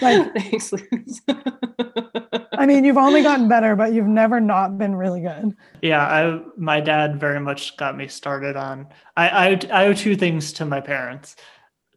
Like 0.00 0.34
thanks 0.36 0.72
Liz. 0.72 1.22
I 2.56 2.66
mean, 2.66 2.84
you've 2.84 2.96
only 2.98 3.22
gotten 3.22 3.48
better, 3.48 3.76
but 3.76 3.92
you've 3.92 4.06
never 4.06 4.40
not 4.40 4.78
been 4.78 4.94
really 4.94 5.20
good. 5.20 5.56
Yeah, 5.82 6.04
I 6.06 6.40
my 6.56 6.80
dad 6.80 7.20
very 7.20 7.40
much 7.40 7.76
got 7.76 7.96
me 7.96 8.08
started 8.08 8.56
on. 8.56 8.86
I 9.16 9.28
I, 9.28 9.60
I 9.72 9.86
owe 9.86 9.92
two 9.92 10.16
things 10.16 10.52
to 10.54 10.64
my 10.64 10.80
parents: 10.80 11.36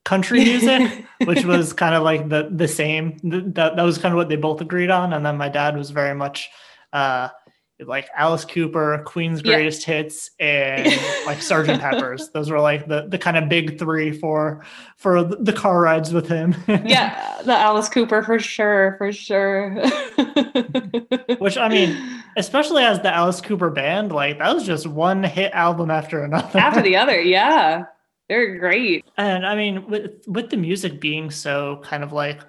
country 0.07 0.39
music, 0.45 1.05
which 1.25 1.43
was 1.43 1.73
kind 1.73 1.93
of 1.93 2.01
like 2.01 2.29
the 2.29 2.49
the 2.49 2.67
same. 2.67 3.17
That 3.23 3.75
that 3.75 3.83
was 3.83 3.97
kind 3.97 4.13
of 4.13 4.17
what 4.17 4.29
they 4.29 4.37
both 4.37 4.61
agreed 4.61 4.89
on, 4.89 5.11
and 5.13 5.25
then 5.25 5.37
my 5.37 5.49
dad 5.49 5.77
was 5.77 5.91
very 5.91 6.15
much. 6.15 6.49
Uh, 6.93 7.29
like 7.85 8.09
Alice 8.15 8.43
Cooper, 8.43 9.03
Queen's 9.05 9.43
Greatest 9.43 9.87
yeah. 9.87 9.97
Hits, 9.97 10.31
and 10.39 10.99
like 11.27 11.39
Sergeant 11.43 11.79
Pepper's. 11.79 12.29
Those 12.33 12.49
were 12.49 12.59
like 12.59 12.87
the 12.87 13.07
the 13.07 13.19
kind 13.19 13.37
of 13.37 13.49
big 13.49 13.77
three 13.77 14.11
for 14.11 14.65
for 14.95 15.23
the 15.23 15.53
car 15.53 15.81
rides 15.81 16.11
with 16.11 16.27
him. 16.27 16.55
yeah, 16.67 17.39
the 17.43 17.53
Alice 17.53 17.87
Cooper 17.87 18.23
for 18.23 18.39
sure, 18.39 18.95
for 18.97 19.11
sure. 19.11 19.75
Which 21.37 21.57
I 21.57 21.67
mean, 21.69 22.23
especially 22.35 22.83
as 22.83 22.99
the 23.01 23.13
Alice 23.13 23.41
Cooper 23.41 23.69
band, 23.69 24.11
like 24.11 24.39
that 24.39 24.55
was 24.55 24.65
just 24.65 24.87
one 24.87 25.23
hit 25.23 25.51
album 25.53 25.91
after 25.91 26.23
another. 26.23 26.57
After 26.57 26.81
the 26.81 26.95
other, 26.95 27.21
yeah. 27.21 27.85
They're 28.29 28.57
great. 28.57 29.05
And 29.17 29.45
I 29.45 29.55
mean, 29.55 29.87
with 29.87 30.27
with 30.27 30.49
the 30.49 30.57
music 30.57 30.99
being 30.99 31.31
so 31.31 31.81
kind 31.83 32.03
of 32.03 32.11
like 32.11 32.41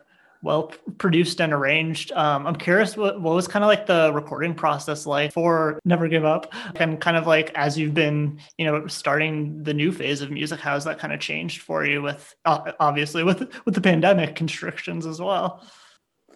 well 0.42 0.72
produced 0.98 1.40
and 1.40 1.52
arranged. 1.52 2.12
Um, 2.12 2.46
I'm 2.46 2.56
curious 2.56 2.96
what, 2.96 3.20
what 3.20 3.34
was 3.34 3.48
kind 3.48 3.64
of 3.64 3.68
like 3.68 3.86
the 3.86 4.12
recording 4.12 4.54
process 4.54 5.06
like 5.06 5.32
for 5.32 5.80
Never 5.84 6.08
Give 6.08 6.24
Up 6.24 6.52
and 6.76 7.00
kind 7.00 7.16
of 7.16 7.26
like 7.26 7.50
as 7.54 7.76
you've 7.76 7.94
been, 7.94 8.38
you 8.56 8.64
know, 8.64 8.86
starting 8.86 9.62
the 9.64 9.74
new 9.74 9.90
phase 9.90 10.20
of 10.20 10.30
music, 10.30 10.60
how's 10.60 10.84
that 10.84 10.98
kind 10.98 11.12
of 11.12 11.20
changed 11.20 11.62
for 11.62 11.84
you 11.84 12.02
with 12.02 12.34
uh, 12.44 12.72
obviously 12.78 13.24
with 13.24 13.52
with 13.64 13.74
the 13.74 13.80
pandemic 13.80 14.36
constrictions 14.36 15.06
as 15.06 15.20
well? 15.20 15.66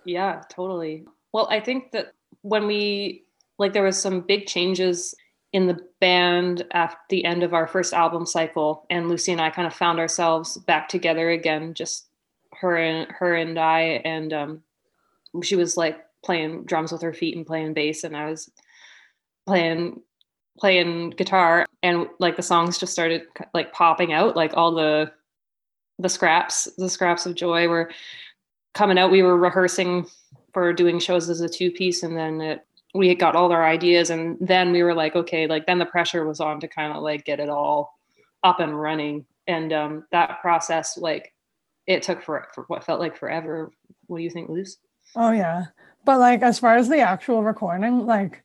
Yeah, 0.04 0.42
totally. 0.50 1.04
Well, 1.32 1.46
I 1.50 1.60
think 1.60 1.92
that 1.92 2.12
when 2.42 2.66
we 2.66 3.24
like 3.58 3.72
there 3.72 3.84
was 3.84 4.00
some 4.00 4.22
big 4.22 4.46
changes 4.46 5.14
in 5.52 5.66
the 5.66 5.78
band 6.00 6.64
at 6.72 6.96
the 7.10 7.24
end 7.24 7.42
of 7.42 7.52
our 7.52 7.66
first 7.66 7.92
album 7.92 8.24
cycle 8.24 8.86
and 8.88 9.08
Lucy 9.08 9.32
and 9.32 9.40
I 9.40 9.50
kind 9.50 9.66
of 9.66 9.74
found 9.74 9.98
ourselves 9.98 10.56
back 10.58 10.88
together 10.88 11.30
again 11.30 11.74
just 11.74 12.06
her 12.60 12.76
and 12.76 13.10
her 13.10 13.34
and 13.34 13.58
I 13.58 14.00
and 14.04 14.32
um, 14.32 14.62
she 15.42 15.56
was 15.56 15.76
like 15.76 15.98
playing 16.24 16.64
drums 16.64 16.92
with 16.92 17.02
her 17.02 17.12
feet 17.12 17.36
and 17.36 17.46
playing 17.46 17.74
bass 17.74 18.04
and 18.04 18.16
I 18.16 18.30
was 18.30 18.50
playing 19.46 20.00
playing 20.58 21.10
guitar 21.10 21.66
and 21.82 22.06
like 22.18 22.36
the 22.36 22.42
songs 22.42 22.78
just 22.78 22.92
started 22.92 23.22
like 23.54 23.72
popping 23.72 24.12
out 24.12 24.36
like 24.36 24.52
all 24.54 24.74
the 24.74 25.10
the 25.98 26.08
scraps 26.08 26.68
the 26.78 26.88
scraps 26.88 27.26
of 27.26 27.34
joy 27.34 27.68
were 27.68 27.90
coming 28.74 28.98
out. 28.98 29.10
We 29.10 29.22
were 29.22 29.36
rehearsing 29.36 30.06
for 30.52 30.72
doing 30.72 30.98
shows 30.98 31.28
as 31.28 31.40
a 31.40 31.48
two 31.48 31.70
piece 31.70 32.02
and 32.02 32.16
then 32.16 32.40
it, 32.40 32.66
we 32.94 33.08
had 33.08 33.18
got 33.18 33.36
all 33.36 33.52
our 33.52 33.64
ideas 33.64 34.10
and 34.10 34.36
then 34.40 34.72
we 34.72 34.82
were 34.82 34.94
like 34.94 35.16
okay 35.16 35.46
like 35.46 35.66
then 35.66 35.78
the 35.78 35.86
pressure 35.86 36.26
was 36.26 36.40
on 36.40 36.60
to 36.60 36.68
kind 36.68 36.92
of 36.92 37.02
like 37.02 37.24
get 37.24 37.40
it 37.40 37.48
all 37.48 37.98
up 38.42 38.60
and 38.60 38.78
running 38.78 39.24
and 39.46 39.72
um, 39.72 40.04
that 40.12 40.40
process 40.40 40.96
like 40.96 41.32
it 41.86 42.02
took 42.02 42.22
for, 42.22 42.48
for 42.54 42.64
what 42.64 42.84
felt 42.84 43.00
like 43.00 43.16
forever. 43.16 43.70
What 44.06 44.18
do 44.18 44.24
you 44.24 44.30
think, 44.30 44.48
Luce? 44.48 44.78
Oh 45.16 45.32
yeah, 45.32 45.66
but 46.04 46.18
like 46.18 46.42
as 46.42 46.58
far 46.58 46.76
as 46.76 46.88
the 46.88 47.00
actual 47.00 47.42
recording, 47.42 48.06
like 48.06 48.42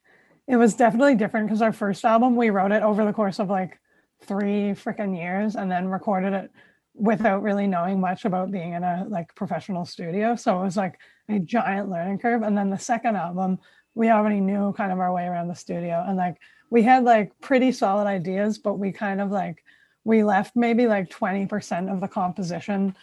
it 0.47 0.55
was 0.55 0.73
definitely 0.73 1.15
different 1.15 1.47
because 1.47 1.61
our 1.61 1.73
first 1.73 2.03
album 2.05 2.35
we 2.35 2.49
wrote 2.49 2.71
it 2.71 2.83
over 2.83 3.05
the 3.05 3.13
course 3.13 3.39
of 3.39 3.49
like 3.49 3.79
three 4.21 4.71
freaking 4.71 5.15
years 5.15 5.55
and 5.55 5.69
then 5.69 5.87
recorded 5.87 6.33
it 6.33 6.51
without 6.95 7.43
really 7.43 7.67
knowing 7.67 7.99
much 7.99 8.25
about 8.25 8.51
being 8.51 8.73
in 8.73 8.83
a 8.83 9.05
like 9.07 9.33
professional 9.35 9.85
studio. 9.85 10.35
So 10.35 10.59
it 10.59 10.63
was 10.63 10.77
like 10.77 10.97
a 11.29 11.37
giant 11.37 11.89
learning 11.89 12.17
curve. 12.17 12.41
And 12.41 12.57
then 12.57 12.71
the 12.71 12.79
second 12.79 13.15
album, 13.15 13.59
we 13.97 14.09
already 14.11 14.39
knew 14.39 14.73
kind 14.73 14.91
of 14.91 14.99
our 14.99 15.11
way 15.11 15.25
around 15.25 15.47
the 15.47 15.55
studio. 15.55 16.05
And 16.07 16.17
like 16.17 16.37
we 16.69 16.83
had 16.83 17.03
like 17.03 17.31
pretty 17.41 17.71
solid 17.71 18.05
ideas, 18.05 18.59
but 18.59 18.75
we 18.75 18.91
kind 18.91 19.19
of 19.19 19.31
like 19.31 19.63
we 20.03 20.23
left 20.23 20.55
maybe 20.55 20.87
like 20.87 21.09
20% 21.09 21.91
of 21.91 21.99
the 21.99 22.07
composition 22.07 22.95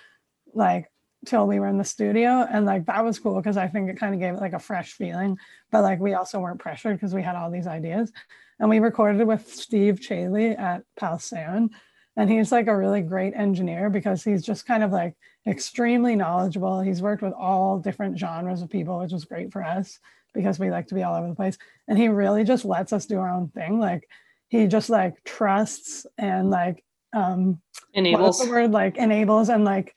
like 0.55 0.91
till 1.27 1.49
we 1.49 1.59
were 1.59 1.67
in 1.67 1.79
the 1.79 1.85
studio. 1.85 2.47
And 2.49 2.65
like 2.65 2.87
that 2.87 3.05
was 3.05 3.19
cool 3.19 3.35
because 3.35 3.57
i 3.57 3.67
think 3.67 3.91
it 3.91 3.99
kind 3.99 4.15
of 4.15 4.21
gave 4.21 4.35
it 4.35 4.41
like 4.41 4.53
a 4.53 4.59
fresh 4.61 4.93
feeling. 4.93 5.37
But 5.73 5.83
like 5.83 5.99
we 5.99 6.15
also 6.15 6.39
weren't 6.39 6.61
pressured 6.61 6.97
because 6.97 7.13
we 7.13 7.23
had 7.23 7.35
all 7.35 7.51
these 7.51 7.67
ideas. 7.67 8.13
And 8.61 8.71
we 8.71 8.79
recorded 8.79 9.27
with 9.27 9.53
steve 9.53 9.99
chahley 9.99 10.57
at 10.57 10.85
pal 10.97 11.19
sound. 11.19 11.73
And 12.17 12.31
he's 12.31 12.53
like 12.53 12.69
a 12.69 12.77
really 12.77 13.03
great 13.03 13.35
engineer 13.35 13.91
because 13.91 14.23
he's 14.23 14.45
just 14.45 14.65
kind 14.65 14.85
of 14.85 14.93
like 14.93 15.17
extremely 15.45 16.15
knowledgeable. 16.15 16.81
He's 16.81 17.03
worked 17.03 17.23
with 17.23 17.33
all 17.33 17.81
different 17.81 18.17
genres 18.17 18.63
of 18.63 18.71
people 18.71 19.01
which 19.01 19.11
was 19.11 19.25
great 19.25 19.51
for 19.51 19.65
us 19.65 19.99
because 20.35 20.59
we 20.59 20.71
like 20.71 20.89
to 20.89 20.95
be 20.95 21.03
all 21.03 21.15
over 21.15 21.29
the 21.29 21.35
place 21.35 21.57
and 21.89 21.97
he 21.97 22.09
really 22.09 22.45
just 22.45 22.65
lets 22.65 22.93
us 22.93 23.07
do 23.07 23.19
our 23.19 23.31
own 23.31 23.49
thing 23.49 23.79
like 23.79 24.09
he 24.49 24.67
just 24.67 24.91
like 24.91 25.23
trusts 25.25 26.07
and 26.19 26.51
like 26.51 26.85
um 27.15 27.61
enables 27.95 28.45
the 28.45 28.51
word 28.51 28.73
like 28.73 28.97
enables 28.97 29.49
and 29.49 29.65
like 29.65 29.95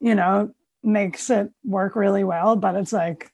you 0.00 0.14
know, 0.14 0.52
makes 0.82 1.30
it 1.30 1.50
work 1.64 1.96
really 1.96 2.24
well. 2.24 2.56
But 2.56 2.74
it's 2.76 2.92
like, 2.92 3.32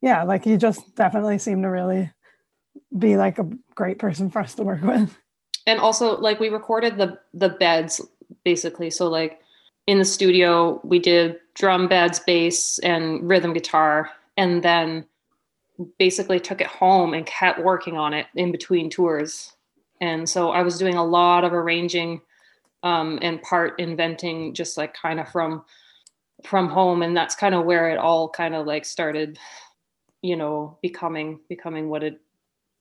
yeah, 0.00 0.22
like 0.24 0.44
he 0.44 0.56
just 0.56 0.94
definitely 0.94 1.38
seemed 1.38 1.62
to 1.62 1.70
really 1.70 2.10
be 2.96 3.16
like 3.16 3.38
a 3.38 3.48
great 3.74 3.98
person 3.98 4.30
for 4.30 4.40
us 4.40 4.54
to 4.54 4.62
work 4.62 4.82
with. 4.82 5.16
And 5.66 5.78
also 5.78 6.18
like 6.18 6.40
we 6.40 6.48
recorded 6.48 6.98
the 6.98 7.18
the 7.34 7.48
beds 7.48 8.00
basically. 8.44 8.90
So 8.90 9.08
like 9.08 9.40
in 9.86 9.98
the 9.98 10.04
studio 10.04 10.80
we 10.82 10.98
did 10.98 11.38
drum 11.54 11.88
beds, 11.88 12.18
bass 12.20 12.78
and 12.80 13.28
rhythm 13.28 13.52
guitar 13.52 14.10
and 14.36 14.62
then 14.62 15.04
basically 15.98 16.40
took 16.40 16.60
it 16.60 16.66
home 16.66 17.14
and 17.14 17.26
kept 17.26 17.60
working 17.60 17.96
on 17.96 18.14
it 18.14 18.26
in 18.34 18.52
between 18.52 18.90
tours. 18.90 19.52
And 20.00 20.28
so 20.28 20.50
I 20.50 20.62
was 20.62 20.78
doing 20.78 20.94
a 20.94 21.04
lot 21.04 21.44
of 21.44 21.52
arranging 21.52 22.20
um, 22.82 23.18
and 23.22 23.40
part 23.42 23.78
inventing 23.78 24.54
just 24.54 24.76
like 24.76 24.94
kind 24.94 25.20
of 25.20 25.28
from 25.28 25.64
from 26.44 26.68
home. 26.68 27.02
And 27.02 27.16
that's 27.16 27.36
kind 27.36 27.54
of 27.54 27.64
where 27.64 27.90
it 27.90 27.98
all 27.98 28.28
kind 28.28 28.54
of 28.54 28.66
like 28.66 28.84
started 28.84 29.38
you 30.22 30.36
know 30.36 30.78
becoming 30.82 31.40
becoming 31.48 31.88
what 31.88 32.02
it 32.02 32.20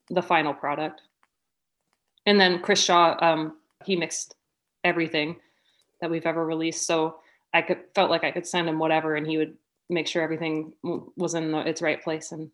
the 0.09 0.21
final 0.21 0.53
product. 0.53 1.01
And 2.25 2.39
then 2.39 2.61
chris 2.61 2.83
shaw 2.83 3.17
um 3.21 3.57
he 3.85 3.95
mixed 3.95 4.35
everything 4.83 5.37
that 6.01 6.09
we've 6.09 6.25
ever 6.25 6.45
released. 6.45 6.87
So 6.87 7.17
i 7.53 7.61
could 7.61 7.79
felt 7.93 8.09
like 8.09 8.23
i 8.23 8.31
could 8.31 8.47
send 8.47 8.67
him 8.69 8.79
whatever 8.79 9.15
and 9.15 9.27
he 9.27 9.37
would 9.37 9.55
make 9.91 10.07
sure 10.07 10.23
everything 10.23 10.73
was 11.17 11.35
in 11.35 11.51
the, 11.51 11.59
its 11.67 11.81
right 11.81 12.01
place 12.01 12.31
and 12.31 12.49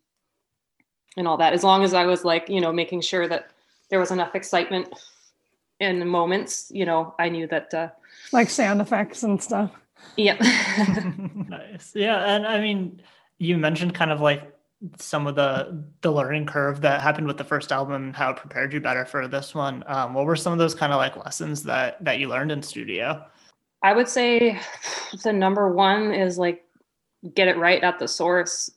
and 1.16 1.28
all 1.28 1.38
that 1.38 1.54
as 1.54 1.64
long 1.64 1.84
as 1.84 1.94
i 1.94 2.06
was 2.06 2.26
like 2.26 2.50
you 2.50 2.62
know 2.62 2.72
making 2.72 3.02
sure 3.02 3.28
that 3.28 3.52
there 3.90 4.00
was 4.00 4.12
enough 4.12 4.36
excitement 4.36 4.88
in 5.80 6.00
the 6.00 6.06
moments 6.06 6.70
you 6.74 6.86
know 6.86 7.14
i 7.20 7.30
knew 7.30 7.48
that 7.48 7.74
uh 7.74 7.88
like 8.34 8.50
sound 8.50 8.82
effects 8.82 9.24
and 9.24 9.42
stuff 9.42 9.72
Yep. 10.16 10.40
nice. 11.50 11.92
Yeah, 11.96 12.36
and 12.36 12.46
I 12.46 12.60
mean, 12.60 13.02
you 13.38 13.58
mentioned 13.58 13.94
kind 13.94 14.12
of 14.12 14.22
like 14.22 14.52
some 14.98 15.26
of 15.26 15.36
the 15.36 15.84
the 16.02 16.12
learning 16.12 16.46
curve 16.46 16.82
that 16.82 17.02
happened 17.02 17.28
with 17.28 17.38
the 17.38 17.44
first 17.44 17.72
album 17.72 17.94
and 17.96 18.16
how 18.16 18.32
it 18.32 18.38
prepared 18.38 18.74
you 18.74 18.80
better 18.80 19.06
for 19.06 19.28
this 19.28 19.56
one. 19.56 19.84
Um, 19.88 20.14
what 20.14 20.26
were 20.26 20.36
some 20.36 20.54
of 20.54 20.60
those 20.60 20.76
kind 20.76 20.94
of 20.94 20.98
like 20.98 21.18
lessons 21.18 21.64
that 21.64 22.04
that 22.04 22.20
you 22.20 22.28
learned 22.28 22.52
in 22.52 22.62
studio? 22.62 23.24
I 23.84 23.94
would 23.94 24.08
say 24.08 24.60
the 25.24 25.34
number 25.34 25.72
one 25.72 26.14
is 26.14 26.38
like 26.38 26.64
get 27.34 27.48
it 27.48 27.58
right 27.58 27.84
at 27.84 28.00
the 28.00 28.08
source. 28.08 28.70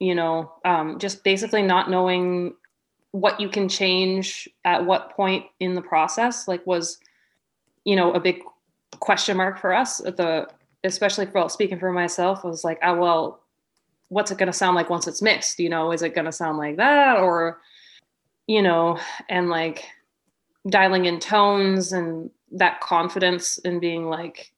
You 0.00 0.14
know, 0.14 0.52
um, 0.64 0.98
just 0.98 1.24
basically 1.24 1.62
not 1.62 1.90
knowing 1.90 2.54
what 3.12 3.40
you 3.40 3.48
can 3.48 3.68
change 3.68 4.48
at 4.64 4.84
what 4.84 5.10
point 5.10 5.46
in 5.60 5.74
the 5.74 5.82
process. 5.82 6.48
Like 6.48 6.66
was, 6.66 6.98
you 7.84 7.94
know, 7.94 8.12
a 8.12 8.20
big 8.20 8.42
question 9.00 9.36
mark 9.36 9.58
for 9.58 9.72
us 9.74 10.04
at 10.04 10.16
the 10.16 10.46
especially 10.84 11.26
for 11.26 11.48
speaking 11.48 11.78
for 11.78 11.92
myself 11.92 12.44
was 12.44 12.64
like 12.64 12.78
oh 12.82 12.94
well 12.94 13.40
what's 14.08 14.30
it 14.30 14.38
going 14.38 14.46
to 14.46 14.52
sound 14.52 14.76
like 14.76 14.90
once 14.90 15.06
it's 15.06 15.22
mixed 15.22 15.58
you 15.58 15.68
know 15.68 15.90
is 15.92 16.02
it 16.02 16.14
going 16.14 16.24
to 16.24 16.32
sound 16.32 16.58
like 16.58 16.76
that 16.76 17.18
or 17.18 17.60
you 18.46 18.62
know 18.62 18.98
and 19.28 19.48
like 19.48 19.84
dialing 20.68 21.06
in 21.06 21.18
tones 21.18 21.92
and 21.92 22.30
that 22.52 22.80
confidence 22.80 23.58
in 23.58 23.80
being 23.80 24.08
like 24.08 24.52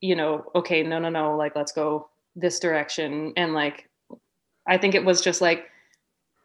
you 0.00 0.16
know 0.16 0.44
okay 0.54 0.82
no 0.82 0.98
no 0.98 1.08
no 1.08 1.36
like 1.36 1.54
let's 1.54 1.72
go 1.72 2.08
this 2.34 2.58
direction 2.58 3.32
and 3.36 3.54
like 3.54 3.88
i 4.68 4.76
think 4.76 4.94
it 4.94 5.04
was 5.04 5.20
just 5.20 5.40
like 5.40 5.66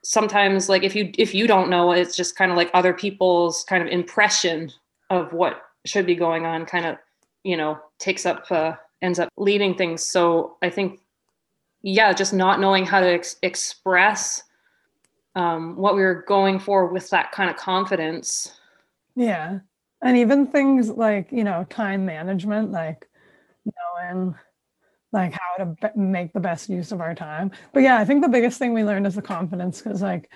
sometimes 0.04 0.70
like 0.70 0.84
if 0.84 0.96
you 0.96 1.12
if 1.18 1.34
you 1.34 1.48
don't 1.48 1.70
know 1.70 1.92
it's 1.92 2.16
just 2.16 2.36
kind 2.36 2.52
of 2.52 2.58
like 2.58 2.72
other 2.74 2.94
people's 2.94 3.64
kind 3.66 3.84
of 3.84 3.90
impression 3.90 4.72
of 5.10 5.32
what 5.34 5.62
should 5.86 6.06
be 6.06 6.16
going 6.16 6.46
on 6.46 6.66
kind 6.66 6.86
of 6.86 6.98
you 7.44 7.58
know 7.58 7.78
takes 8.00 8.26
up 8.26 8.50
uh, 8.52 8.74
ends 9.02 9.20
up 9.20 9.30
leading 9.38 9.76
things. 9.76 10.04
So 10.04 10.58
i 10.62 10.70
think 10.70 11.00
yeah 11.82 12.14
just 12.14 12.34
not 12.34 12.60
knowing 12.60 12.86
how 12.86 13.00
to 13.00 13.08
ex- 13.08 13.38
express 13.42 14.44
um, 15.36 15.78
what 15.78 15.96
we 15.96 16.02
were 16.02 16.26
going 16.28 16.60
for 16.60 16.88
with 16.88 17.10
that 17.12 17.32
kind 17.32 17.50
of 17.50 17.56
confidence. 17.56 18.60
Yeah. 19.16 19.60
And 20.02 20.18
even 20.18 20.48
things 20.48 20.90
like 20.90 21.32
you 21.32 21.44
know 21.44 21.66
time 21.70 22.06
management 22.06 22.72
like 22.72 23.08
knowing 23.66 24.36
like 25.12 25.34
how 25.34 25.64
to 25.64 25.92
make 25.96 26.34
the 26.34 26.40
best 26.40 26.70
use 26.70 26.92
of 26.92 27.02
our 27.02 27.14
time. 27.14 27.52
But 27.74 27.84
yeah, 27.84 27.98
I 27.98 28.06
think 28.06 28.22
the 28.22 28.30
biggest 28.30 28.60
thing 28.60 28.74
we 28.74 28.84
learned 28.84 29.08
is 29.08 29.16
the 29.16 29.22
confidence 29.22 29.82
because 29.82 30.02
like 30.02 30.32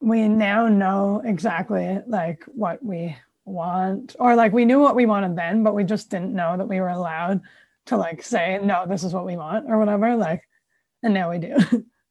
we 0.00 0.28
now 0.28 0.68
know 0.68 1.22
exactly 1.24 2.00
like 2.06 2.42
what 2.46 2.84
we 2.84 3.16
want 3.44 4.16
or 4.18 4.34
like 4.34 4.52
we 4.52 4.64
knew 4.64 4.80
what 4.80 4.96
we 4.96 5.06
wanted 5.06 5.36
then, 5.36 5.62
but 5.62 5.74
we 5.74 5.84
just 5.84 6.10
didn't 6.10 6.34
know 6.34 6.56
that 6.56 6.68
we 6.68 6.80
were 6.80 6.88
allowed 6.88 7.40
to 7.86 7.96
like 7.96 8.22
say 8.22 8.60
no, 8.62 8.84
this 8.86 9.04
is 9.04 9.12
what 9.12 9.26
we 9.26 9.36
want 9.36 9.66
or 9.68 9.78
whatever. 9.78 10.16
Like, 10.16 10.42
and 11.02 11.14
now 11.14 11.30
we 11.30 11.38
do. 11.38 11.56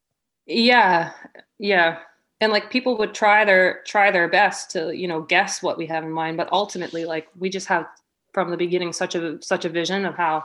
yeah, 0.46 1.12
yeah 1.58 1.98
and 2.42 2.50
like 2.50 2.70
people 2.70 2.98
would 2.98 3.14
try 3.14 3.44
their 3.44 3.82
try 3.86 4.10
their 4.10 4.28
best 4.28 4.70
to 4.72 4.94
you 4.94 5.06
know 5.06 5.22
guess 5.22 5.62
what 5.62 5.78
we 5.78 5.86
have 5.86 6.02
in 6.02 6.10
mind 6.10 6.36
but 6.36 6.52
ultimately 6.52 7.04
like 7.04 7.28
we 7.38 7.48
just 7.48 7.68
have 7.68 7.86
from 8.32 8.50
the 8.50 8.56
beginning 8.56 8.92
such 8.92 9.14
a 9.14 9.40
such 9.40 9.64
a 9.64 9.68
vision 9.68 10.04
of 10.04 10.16
how 10.16 10.42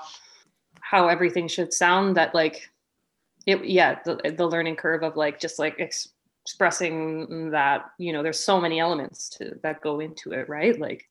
how 0.90 1.10
everything 1.10 1.48
should 1.50 1.74
sound 1.74 2.16
that 2.16 2.34
like 2.34 2.70
it 3.46 3.66
yeah 3.66 4.00
the, 4.06 4.34
the 4.38 4.48
learning 4.48 4.76
curve 4.76 5.04
of 5.04 5.18
like 5.18 5.38
just 5.40 5.60
like 5.60 5.76
ex- 5.80 6.10
expressing 6.46 7.52
that 7.52 7.92
you 7.98 8.14
know 8.14 8.24
there's 8.24 8.40
so 8.40 8.62
many 8.62 8.80
elements 8.80 9.28
to 9.28 9.60
that 9.64 9.82
go 9.82 10.00
into 10.00 10.32
it 10.32 10.48
right? 10.48 10.80
Like 10.80 11.10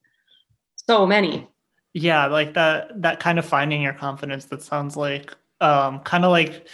so 0.87 1.05
many. 1.05 1.47
Yeah 1.93 2.25
like 2.25 2.55
that 2.55 3.01
that 3.01 3.19
kind 3.19 3.37
of 3.37 3.45
finding 3.45 3.81
your 3.81 3.93
confidence 3.93 4.45
that 4.45 4.63
sounds 4.63 4.97
like 4.97 5.35
um 5.61 5.99
kind 6.01 6.23
of 6.23 6.31
like 6.31 6.67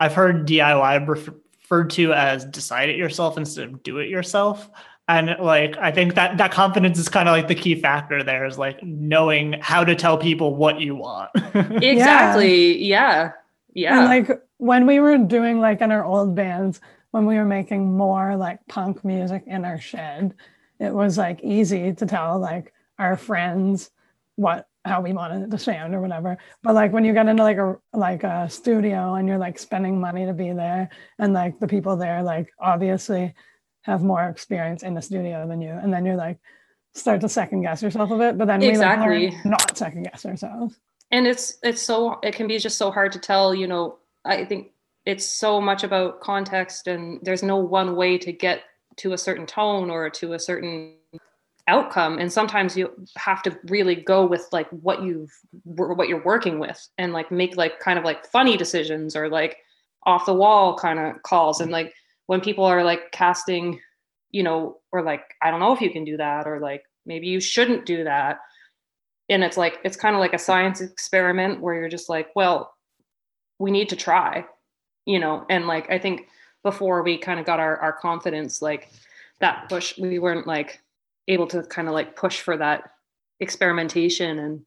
i've 0.00 0.14
heard 0.14 0.48
diy 0.48 1.06
referred 1.06 1.90
to 1.90 2.14
as 2.14 2.46
decide 2.46 2.88
it 2.88 2.96
yourself 2.96 3.36
instead 3.36 3.68
of 3.68 3.82
do 3.82 3.98
it 3.98 4.08
yourself 4.08 4.70
and 5.08 5.36
like 5.40 5.76
i 5.78 5.90
think 5.90 6.14
that 6.14 6.36
that 6.38 6.52
confidence 6.52 6.98
is 6.98 7.08
kind 7.08 7.28
of 7.28 7.32
like 7.32 7.48
the 7.48 7.54
key 7.54 7.74
factor 7.74 8.22
there 8.22 8.44
is 8.44 8.58
like 8.58 8.82
knowing 8.82 9.54
how 9.60 9.84
to 9.84 9.94
tell 9.94 10.16
people 10.16 10.54
what 10.54 10.80
you 10.80 10.94
want. 10.94 11.30
Exactly. 11.82 12.82
Yeah. 12.84 13.32
Yeah, 13.74 14.00
and 14.00 14.06
like 14.06 14.42
when 14.58 14.86
we 14.86 15.00
were 15.00 15.16
doing 15.18 15.60
like 15.60 15.80
in 15.80 15.90
our 15.90 16.04
old 16.04 16.34
bands 16.34 16.80
when 17.10 17.26
we 17.26 17.36
were 17.36 17.44
making 17.44 17.96
more 17.96 18.36
like 18.36 18.58
punk 18.68 19.04
music 19.04 19.44
in 19.46 19.64
our 19.64 19.78
shed 19.78 20.34
it 20.78 20.92
was 20.92 21.16
like 21.16 21.40
easy 21.42 21.92
to 21.92 22.06
tell 22.06 22.38
like 22.38 22.72
our 22.98 23.16
friends 23.16 23.90
what 24.36 24.66
how 24.84 25.00
we 25.00 25.12
wanted 25.12 25.42
it 25.42 25.50
to 25.50 25.58
sound 25.58 25.94
or 25.94 26.00
whatever. 26.00 26.36
But 26.62 26.74
like 26.74 26.92
when 26.92 27.04
you 27.04 27.12
get 27.12 27.28
into 27.28 27.42
like 27.42 27.58
a 27.58 27.78
like 27.92 28.24
a 28.24 28.50
studio 28.50 29.14
and 29.14 29.28
you're 29.28 29.38
like 29.38 29.58
spending 29.58 30.00
money 30.00 30.26
to 30.26 30.32
be 30.32 30.52
there 30.52 30.90
and 31.18 31.32
like 31.32 31.60
the 31.60 31.68
people 31.68 31.96
there 31.96 32.22
like 32.22 32.52
obviously 32.58 33.34
have 33.82 34.02
more 34.02 34.28
experience 34.28 34.82
in 34.82 34.94
the 34.94 35.02
studio 35.02 35.46
than 35.46 35.60
you. 35.60 35.70
And 35.70 35.92
then 35.92 36.04
you're 36.04 36.16
like 36.16 36.38
start 36.94 37.20
to 37.22 37.28
second 37.28 37.62
guess 37.62 37.82
yourself 37.82 38.10
a 38.10 38.18
bit. 38.18 38.38
But 38.38 38.46
then 38.46 38.62
exactly. 38.62 39.18
we 39.18 39.30
like 39.30 39.44
not 39.44 39.76
second 39.76 40.04
guess 40.04 40.24
ourselves. 40.24 40.78
And 41.10 41.26
it's 41.26 41.58
it's 41.62 41.82
so 41.82 42.18
it 42.22 42.34
can 42.34 42.46
be 42.46 42.58
just 42.58 42.78
so 42.78 42.90
hard 42.90 43.12
to 43.12 43.18
tell, 43.18 43.54
you 43.54 43.66
know, 43.66 43.98
I 44.24 44.44
think 44.44 44.72
it's 45.04 45.26
so 45.26 45.60
much 45.60 45.84
about 45.84 46.20
context 46.20 46.86
and 46.86 47.18
there's 47.22 47.42
no 47.42 47.56
one 47.56 47.96
way 47.96 48.18
to 48.18 48.32
get 48.32 48.62
to 48.96 49.12
a 49.12 49.18
certain 49.18 49.46
tone 49.46 49.90
or 49.90 50.10
to 50.10 50.34
a 50.34 50.38
certain 50.38 50.94
outcome 51.68 52.18
and 52.18 52.32
sometimes 52.32 52.76
you 52.76 52.90
have 53.16 53.40
to 53.40 53.56
really 53.68 53.94
go 53.94 54.26
with 54.26 54.48
like 54.50 54.68
what 54.70 55.02
you've 55.02 55.30
what 55.62 56.08
you're 56.08 56.22
working 56.24 56.58
with 56.58 56.88
and 56.98 57.12
like 57.12 57.30
make 57.30 57.56
like 57.56 57.78
kind 57.78 58.00
of 58.00 58.04
like 58.04 58.26
funny 58.26 58.56
decisions 58.56 59.14
or 59.14 59.28
like 59.28 59.58
off 60.04 60.26
the 60.26 60.34
wall 60.34 60.76
kind 60.76 60.98
of 60.98 61.22
calls 61.22 61.60
and 61.60 61.70
like 61.70 61.94
when 62.32 62.40
people 62.40 62.64
are 62.64 62.82
like 62.82 63.12
casting 63.12 63.78
you 64.30 64.42
know 64.42 64.78
or 64.90 65.02
like 65.02 65.22
i 65.42 65.50
don't 65.50 65.60
know 65.60 65.74
if 65.74 65.82
you 65.82 65.90
can 65.90 66.02
do 66.02 66.16
that 66.16 66.46
or 66.46 66.60
like 66.60 66.82
maybe 67.04 67.26
you 67.26 67.40
shouldn't 67.40 67.84
do 67.84 68.04
that. 68.04 68.38
And 69.28 69.44
it's 69.44 69.58
like 69.58 69.80
it's 69.84 69.98
kind 69.98 70.14
of 70.14 70.20
like 70.20 70.32
a 70.32 70.38
science 70.38 70.80
experiment 70.80 71.60
where 71.60 71.74
you're 71.74 71.90
just 71.90 72.08
like 72.08 72.28
well 72.34 72.72
we 73.58 73.70
need 73.70 73.90
to 73.90 73.96
try 73.96 74.46
you 75.04 75.18
know? 75.18 75.44
And 75.50 75.66
like 75.66 75.90
i 75.90 75.98
think 75.98 76.28
before 76.62 77.02
we 77.02 77.18
kind 77.18 77.38
of 77.38 77.44
got 77.44 77.60
our, 77.60 77.76
our 77.76 77.92
confidence 77.92 78.62
like 78.62 78.88
that 79.40 79.68
push 79.68 79.98
we 79.98 80.18
weren't 80.18 80.46
like 80.46 80.80
able 81.28 81.48
to 81.48 81.62
kind 81.64 81.86
of 81.86 81.92
like 81.92 82.16
push 82.16 82.40
for 82.40 82.56
that 82.56 82.92
experimentation 83.40 84.38
and 84.38 84.64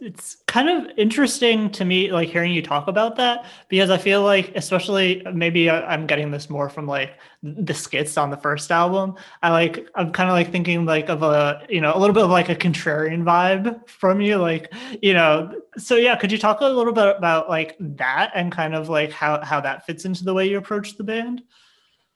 it's 0.00 0.38
kind 0.48 0.68
of 0.68 0.90
interesting 0.98 1.70
to 1.70 1.84
me 1.84 2.10
like 2.10 2.28
hearing 2.28 2.52
you 2.52 2.60
talk 2.60 2.88
about 2.88 3.14
that 3.16 3.44
because 3.68 3.88
i 3.88 3.96
feel 3.96 4.22
like 4.22 4.50
especially 4.56 5.22
maybe 5.32 5.70
i'm 5.70 6.08
getting 6.08 6.32
this 6.32 6.50
more 6.50 6.68
from 6.68 6.86
like 6.86 7.12
the 7.42 7.72
skits 7.72 8.16
on 8.16 8.30
the 8.30 8.36
first 8.36 8.72
album. 8.72 9.14
I 9.42 9.50
like 9.50 9.88
i'm 9.94 10.10
kind 10.10 10.28
of 10.28 10.34
like 10.34 10.50
thinking 10.50 10.84
like 10.84 11.08
of 11.08 11.22
a 11.22 11.64
you 11.68 11.80
know 11.80 11.94
a 11.94 11.98
little 11.98 12.14
bit 12.14 12.24
of 12.24 12.30
like 12.30 12.48
a 12.48 12.56
contrarian 12.56 13.22
vibe 13.22 13.88
from 13.88 14.20
you 14.20 14.36
like 14.36 14.72
you 15.02 15.14
know. 15.14 15.54
So 15.78 15.94
yeah 15.94 16.16
could 16.16 16.32
you 16.32 16.38
talk 16.38 16.60
a 16.60 16.66
little 16.66 16.92
bit 16.92 17.16
about 17.16 17.48
like 17.48 17.76
that 17.78 18.32
and 18.34 18.50
kind 18.50 18.74
of 18.74 18.88
like 18.88 19.12
how 19.12 19.42
how 19.44 19.60
that 19.60 19.86
fits 19.86 20.04
into 20.04 20.24
the 20.24 20.34
way 20.34 20.48
you 20.48 20.58
approach 20.58 20.96
the 20.96 21.04
band? 21.04 21.42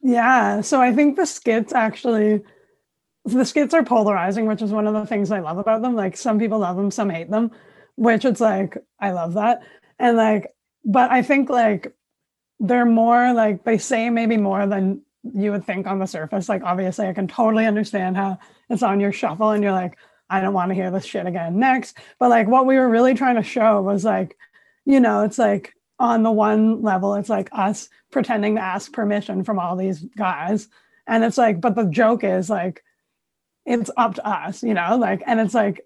Yeah 0.03 0.61
so 0.61 0.81
i 0.81 0.93
think 0.93 1.17
the 1.17 1.27
skits 1.27 1.73
actually 1.73 2.43
the 3.25 3.45
skits 3.45 3.75
are 3.75 3.85
polarizing, 3.85 4.47
which 4.47 4.63
is 4.63 4.71
one 4.71 4.87
of 4.87 4.95
the 4.95 5.07
things 5.07 5.31
I 5.31 5.41
love 5.41 5.59
about 5.59 5.83
them. 5.83 5.95
Like 5.95 6.17
some 6.17 6.39
people 6.39 6.61
love 6.61 6.77
them, 6.77 6.91
some 6.91 7.11
hate 7.11 7.31
them, 7.31 7.51
which 8.01 8.25
it's 8.25 8.41
like 8.41 8.79
I 8.99 9.11
love 9.11 9.35
that. 9.35 9.61
And 9.99 10.17
like, 10.17 10.55
but 10.87 11.11
I 11.11 11.21
think 11.21 11.51
like 11.51 11.93
they're 12.59 12.87
more 12.87 13.35
like 13.35 13.63
they 13.65 13.77
say 13.77 14.09
maybe 14.09 14.39
more 14.39 14.67
than 14.67 15.03
you 15.35 15.53
would 15.53 15.67
think 15.67 15.87
on 15.87 15.99
the 15.99 16.07
surface. 16.07 16.49
Like 16.49 16.63
obviously, 16.63 17.07
I 17.07 17.13
can 17.13 17.29
totally 17.29 17.67
understand 17.67 18.17
how 18.17 18.39
it's 18.71 18.83
on 18.83 19.01
your 19.01 19.13
shuffle, 19.13 19.51
and 19.51 19.63
you're 19.63 19.73
like, 19.73 19.99
I 20.31 20.41
don't 20.41 20.55
want 20.55 20.71
to 20.71 20.75
hear 20.75 20.91
this 20.91 21.05
shit 21.05 21.27
again 21.27 21.59
next. 21.59 21.99
But 22.19 22.31
like, 22.31 22.49
what 22.49 22.65
we 22.65 22.77
were 22.77 22.89
really 22.89 23.13
trying 23.13 23.37
to 23.37 23.43
show 23.43 23.83
was 23.83 24.03
like, 24.03 24.35
you 24.87 24.99
know, 24.99 25.23
it's 25.25 25.39
like 25.39 25.75
on 25.99 26.23
the 26.23 26.33
one 26.33 26.81
level, 26.81 27.17
it's 27.17 27.29
like 27.29 27.51
us 27.53 27.91
pretending 28.11 28.55
to 28.55 28.63
ask 28.63 28.91
permission 28.95 29.45
from 29.45 29.59
all 29.59 29.77
these 29.77 30.01
guys, 30.17 30.69
and 31.07 31.23
it's 31.23 31.37
like, 31.37 31.61
but 31.61 31.75
the 31.75 31.85
joke 31.85 32.25
is 32.25 32.49
like 32.49 32.83
it's 33.67 33.91
up 33.99 34.15
to 34.15 34.27
us, 34.27 34.63
you 34.63 34.73
know, 34.73 34.97
like, 34.97 35.23
and 35.27 35.39
it's 35.39 35.53
like 35.53 35.83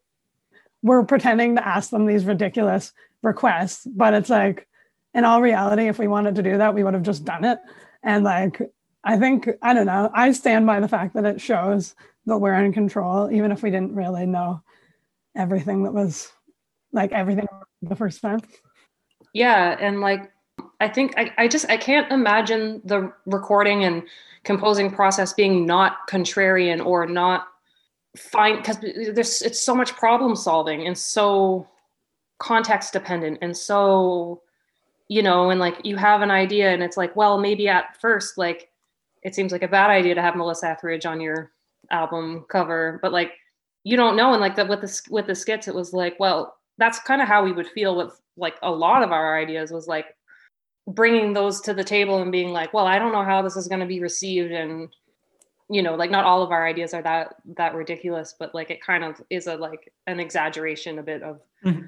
we're 0.85 1.03
pretending 1.03 1.57
to 1.57 1.67
ask 1.67 1.89
them 1.89 2.05
these 2.05 2.27
ridiculous 2.27 2.93
requests, 3.23 3.87
but 3.87 4.13
it's 4.13 4.29
like 4.29 4.69
in 5.15 5.25
all 5.25 5.41
reality, 5.41 5.89
if 5.89 5.99
we 5.99 6.07
wanted 6.07 6.35
to 6.35 6.43
do 6.43 6.59
that, 6.59 6.75
we 6.75 6.85
would 6.85 6.93
have 6.93 7.03
just 7.03 7.25
done 7.25 7.43
it. 7.45 7.59
And 8.03 8.23
like, 8.23 8.61
I 9.03 9.17
think, 9.17 9.49
I 9.63 9.73
don't 9.73 9.87
know, 9.87 10.11
I 10.13 10.33
stand 10.33 10.67
by 10.67 10.81
the 10.81 10.89
fact 10.89 11.15
that 11.15 11.25
it 11.25 11.41
shows 11.41 11.95
that 12.27 12.37
we're 12.37 12.63
in 12.63 12.75
control, 12.75 13.31
even 13.33 13.51
if 13.51 13.63
we 13.63 13.71
didn't 13.71 13.95
really 13.95 14.27
know 14.27 14.61
everything 15.35 15.85
that 15.85 15.95
was 15.95 16.31
like 16.93 17.13
everything 17.13 17.49
the 17.81 17.97
first 17.97 18.21
time. 18.21 18.41
Yeah. 19.33 19.77
And 19.81 20.03
like, 20.03 20.31
I 20.81 20.89
think 20.89 21.15
I, 21.17 21.33
I 21.39 21.49
just 21.49 21.69
I 21.71 21.79
can't 21.79 22.13
imagine 22.13 22.83
the 22.85 23.11
recording 23.25 23.85
and 23.85 24.03
composing 24.45 24.91
process 24.91 25.33
being 25.33 25.65
not 25.65 26.09
contrarian 26.11 26.85
or 26.85 27.07
not 27.07 27.49
find 28.17 28.59
because 28.59 28.79
there's 28.79 29.43
it's 29.43 29.61
so 29.61 29.75
much 29.75 29.95
problem 29.95 30.37
solving 30.37 30.87
and 30.87 30.97
so 30.97 31.69
context 32.39 32.93
dependent 32.93 33.39
and 33.43 33.57
so 33.57 34.41
you 35.09 35.23
know 35.23 35.51
and 35.51 35.59
like 35.59 35.77
you 35.85 35.97
have 35.97 36.23
an 36.23 36.31
idea 36.31 36.71
and 36.71 36.83
it's 36.83 36.97
like 36.97 37.15
well 37.17 37.39
maybe 37.39 37.69
at 37.69 38.01
first 38.01 38.39
like 38.39 38.71
it 39.23 39.35
seems 39.35 39.51
like 39.51 39.63
a 39.63 39.69
bad 39.69 39.91
idea 39.91 40.15
to 40.15 40.23
have 40.23 40.37
melissa 40.37 40.69
etheridge 40.69 41.07
on 41.07 41.21
your 41.21 41.51
album 41.91 42.45
cover 42.49 42.99
but 43.03 43.13
like 43.13 43.33
you 43.85 43.97
don't 43.97 44.17
know. 44.17 44.33
And 44.33 44.41
like 44.41 44.57
that 44.57 44.69
with 44.69 44.81
the 44.81 45.01
with 45.11 45.27
the 45.27 45.35
skits 45.35 45.69
it 45.69 45.75
was 45.75 45.93
like 45.93 46.19
well 46.19 46.57
that's 46.79 46.99
kind 47.01 47.23
of 47.23 47.29
how 47.29 47.45
we 47.45 47.53
would 47.53 47.69
feel 47.69 47.95
with 47.95 48.21
like 48.37 48.57
a 48.63 48.71
lot 48.71 49.03
of 49.03 49.13
our 49.13 49.39
ideas 49.39 49.71
was 49.71 49.87
like 49.87 50.07
bringing 50.89 51.33
those 51.33 51.61
to 51.61 51.73
the 51.73 51.85
table 51.85 52.21
and 52.21 52.33
being 52.33 52.51
like 52.51 52.75
well 52.75 52.87
i 52.87 52.99
don't 52.99 53.13
know 53.13 53.23
how 53.23 53.41
this 53.41 53.57
is 53.57 53.69
going 53.69 53.81
to 53.81 53.87
be 53.87 54.01
received 54.01 54.51
and 54.51 54.89
you 55.69 55.83
know 55.83 55.95
like 55.95 56.11
not 56.11 56.25
all 56.25 56.43
of 56.43 56.51
our 56.51 56.67
ideas 56.67 56.93
are 56.93 57.03
that 57.03 57.37
that 57.57 57.75
ridiculous 57.75 58.35
but 58.39 58.55
like 58.55 58.71
it 58.71 58.83
kind 58.83 59.05
of 59.05 59.21
is 59.31 59.47
a 59.47 59.57
like 59.57 59.93
an 60.07 60.21
exaggeration 60.21 60.99
a 60.99 61.03
bit 61.03 61.23
of 61.23 61.41
mm-hmm. 61.65 61.83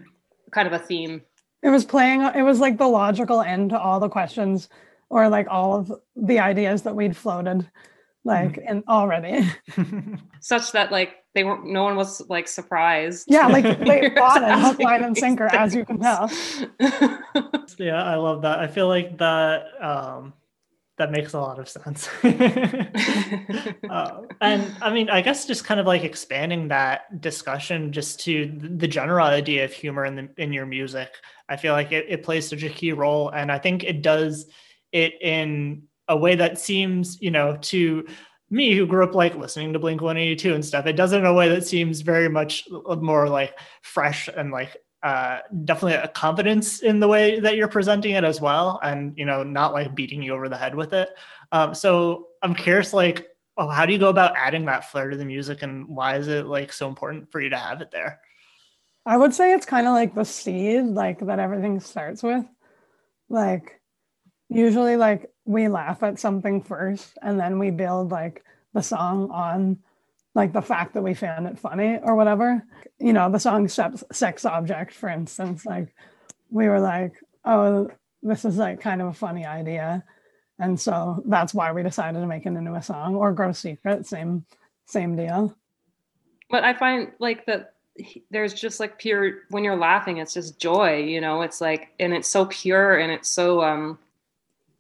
kind 0.51 0.67
of 0.67 0.73
a 0.73 0.79
theme 0.79 1.23
it 1.63 1.69
was 1.69 1.85
playing 1.85 2.23
it 2.23 2.43
was 2.43 2.61
like 2.61 2.79
the 2.79 2.87
logical 2.87 3.43
end 3.43 3.71
to 3.71 3.79
all 3.79 4.01
the 4.01 4.09
questions 4.09 4.69
or 5.09 5.29
like 5.29 5.47
all 5.49 5.75
of 5.75 5.93
the 6.17 6.39
ideas 6.39 6.83
that 6.83 6.97
we'd 6.97 7.17
floated 7.17 7.69
like 8.25 8.55
mm-hmm. 8.55 8.69
and 8.69 8.85
already 8.89 9.47
such 10.41 10.73
that 10.73 10.91
like 10.91 11.17
they 11.35 11.45
weren't 11.45 11.67
no 11.67 11.85
one 11.85 11.97
was 11.97 12.27
like 12.29 12.49
surprised 12.49 13.27
yeah 13.29 13.47
like 13.47 13.63
they 13.81 14.09
bought 14.09 14.43
it 14.43 14.59
hook 14.59 14.81
line 14.81 15.05
and 15.05 15.17
sinker 15.17 15.49
things. 15.51 15.61
as 15.61 15.75
you 15.75 15.85
can 15.85 15.99
tell 15.99 16.31
yeah 17.79 18.03
i 18.03 18.15
love 18.17 18.43
that 18.43 18.59
i 18.59 18.67
feel 18.67 18.89
like 18.89 19.19
that 19.19 19.67
um 19.81 20.33
that 20.99 21.11
makes 21.11 21.35
a 21.35 21.41
lot 21.41 21.59
of 21.59 21.69
sense. 21.69 22.09
uh, 22.25 24.23
and 24.41 24.75
I 24.81 24.91
mean, 24.93 25.11
I 25.11 25.21
guess 25.21 25.47
just 25.47 25.65
kind 25.65 25.79
of 25.79 25.87
like 25.87 26.05
expanding 26.05 26.69
that 26.69 27.21
discussion 27.21 27.93
just 27.93 28.21
to 28.21 28.59
the 28.61 28.89
general 28.89 29.27
idea 29.27 29.65
of 29.65 29.73
humor 29.73 30.05
in 30.05 30.17
the 30.17 30.29
in 30.39 30.53
your 30.53 30.67
music. 30.67 31.11
I 31.49 31.57
feel 31.57 31.75
like 31.75 31.93
it, 31.93 32.07
it 32.09 32.23
plays 32.23 32.49
such 32.49 32.63
a 32.63 32.71
key 32.71 32.93
role, 32.93 33.29
and 33.31 33.53
I 33.53 33.59
think 33.59 33.85
it 33.85 34.03
does 34.03 34.47
it 34.93 35.15
in 35.21 35.83
a 36.09 36.17
way 36.17 36.37
that 36.37 36.59
seems, 36.59 37.21
you 37.21 37.31
know, 37.31 37.59
to 37.61 38.07
me 38.49 38.75
who 38.75 38.87
grew 38.87 39.05
up 39.05 39.15
like 39.15 39.35
listening 39.35 39.73
to 39.73 39.79
Blink 39.79 40.01
182 40.01 40.55
and 40.55 40.65
stuff, 40.65 40.87
it 40.87 40.95
does 40.95 41.13
it 41.13 41.19
in 41.19 41.27
a 41.27 41.35
way 41.35 41.49
that 41.49 41.67
seems 41.67 42.01
very 42.01 42.29
much 42.29 42.67
more 43.01 43.29
like 43.29 43.59
fresh 43.83 44.29
and 44.29 44.53
like 44.53 44.77
uh, 45.03 45.39
definitely 45.65 45.95
a 45.95 46.09
confidence 46.09 46.81
in 46.81 47.01
the 47.01 47.09
way 47.09 47.39
that 47.41 47.57
you're 47.57 47.69
presenting 47.69 48.13
it 48.13 48.25
as 48.25 48.41
well, 48.41 48.81
and 48.83 49.17
you 49.17 49.25
know, 49.25 49.43
not 49.43 49.73
like 49.73 49.95
beating 49.95 50.23
you 50.23 50.33
over 50.35 50.49
the 50.49 50.57
head 50.57 50.75
with 50.75 50.93
it. 50.93 51.11
Um, 51.53 51.75
so 51.75 52.29
I'm 52.43 52.55
curious, 52.55 52.93
like, 52.93 53.29
oh, 53.57 53.69
how 53.69 53.87
do 53.87 53.93
you 53.93 53.99
go 53.99 54.09
about 54.09 54.37
adding 54.37 54.65
that 54.67 54.91
flair 54.91 55.11
to 55.11 55.17
the 55.17 55.25
music, 55.25 55.63
and 55.63 55.87
why 55.89 56.17
is 56.17 56.29
it 56.29 56.47
like 56.47 56.73
so 56.73 56.89
important 56.89 57.31
for 57.31 57.41
you 57.41 57.51
to 57.51 57.57
have 57.57 57.81
it 57.81 57.91
there? 57.91 58.21
I 59.05 59.17
would 59.17 59.35
say 59.35 59.53
it's 59.53 59.67
kind 59.67 59.87
of 59.87 59.93
like 59.93 60.15
the 60.15 60.25
seed, 60.25 60.85
like 60.85 61.21
that 61.21 61.39
everything 61.39 61.79
starts 61.81 62.23
with. 62.23 62.45
Like, 63.29 63.81
usually, 64.49 64.97
like 64.97 65.31
we 65.45 65.69
laugh 65.69 66.03
at 66.03 66.19
something 66.19 66.63
first, 66.63 67.17
and 67.23 67.39
then 67.39 67.59
we 67.59 67.71
build 67.71 68.11
like 68.11 68.45
the 68.75 68.83
song 68.83 69.31
on 69.31 69.79
like 70.37 70.53
the 70.53 70.61
fact 70.61 70.93
that 70.93 71.03
we 71.03 71.15
found 71.15 71.47
it 71.47 71.59
funny 71.59 71.99
or 72.03 72.15
whatever. 72.15 72.63
You 73.01 73.15
know, 73.15 73.31
the 73.33 73.41
song 73.41 73.69
Sex 73.69 74.45
Object, 74.45 74.93
for 74.93 75.09
instance, 75.09 75.65
like 75.65 75.95
we 76.51 76.69
were 76.69 76.79
like, 76.79 77.15
oh, 77.47 77.89
this 78.23 78.45
is 78.45 78.59
like 78.59 78.83
kind 78.83 79.01
of 79.01 79.09
a 79.09 79.15
funny 79.15 79.47
idea. 79.47 80.05
And 80.59 80.79
so 80.79 81.23
that's 81.25 81.55
why 81.55 81.73
we 81.73 81.83
decided 81.83 82.21
to 82.21 82.27
make 82.27 82.45
it 82.45 82.51
into 82.51 82.75
a 82.75 82.83
song 82.83 83.15
or 83.15 83.33
Gross 83.33 83.61
Secret, 83.61 84.07
same 84.07 84.45
same 84.85 85.17
deal. 85.17 85.57
But 86.51 86.65
I 86.65 86.75
find 86.75 87.13
like 87.19 87.47
that 87.47 87.73
there's 88.31 88.53
just 88.53 88.79
like 88.79 88.99
pure 88.99 89.39
when 89.49 89.65
you're 89.65 89.75
laughing, 89.75 90.19
it's 90.19 90.35
just 90.35 90.61
joy, 90.61 90.99
you 90.99 91.23
know, 91.23 91.41
it's 91.41 91.63
like 91.63 91.95
and 91.99 92.13
it's 92.13 92.29
so 92.29 92.45
pure 92.45 92.99
and 92.99 93.11
it's 93.11 93.31
so 93.31 93.63
um 93.63 93.99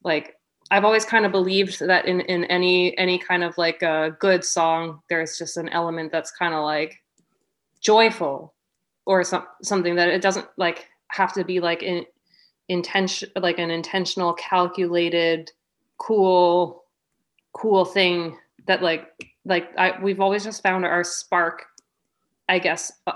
like 0.04 0.35
I've 0.70 0.84
always 0.84 1.04
kind 1.04 1.24
of 1.24 1.32
believed 1.32 1.80
that 1.80 2.06
in 2.06 2.20
in 2.22 2.44
any 2.44 2.96
any 2.98 3.18
kind 3.18 3.44
of 3.44 3.56
like 3.56 3.82
a 3.82 4.16
good 4.18 4.44
song, 4.44 5.00
there's 5.08 5.38
just 5.38 5.56
an 5.56 5.68
element 5.68 6.10
that's 6.10 6.30
kind 6.30 6.54
of 6.54 6.64
like 6.64 7.02
joyful, 7.80 8.54
or 9.04 9.22
some 9.22 9.44
something 9.62 9.94
that 9.94 10.08
it 10.08 10.22
doesn't 10.22 10.48
like 10.56 10.88
have 11.08 11.32
to 11.34 11.44
be 11.44 11.60
like 11.60 11.82
in 11.82 12.04
intention 12.68 13.30
like 13.36 13.58
an 13.58 13.70
intentional, 13.70 14.34
calculated, 14.34 15.52
cool, 15.98 16.84
cool 17.52 17.84
thing 17.84 18.36
that 18.66 18.82
like 18.82 19.06
like 19.44 19.68
I 19.78 19.94
we've 20.02 20.20
always 20.20 20.42
just 20.42 20.62
found 20.62 20.84
our 20.84 21.04
spark 21.04 21.62
I 22.48 22.60
guess 22.60 22.92
uh, 23.06 23.12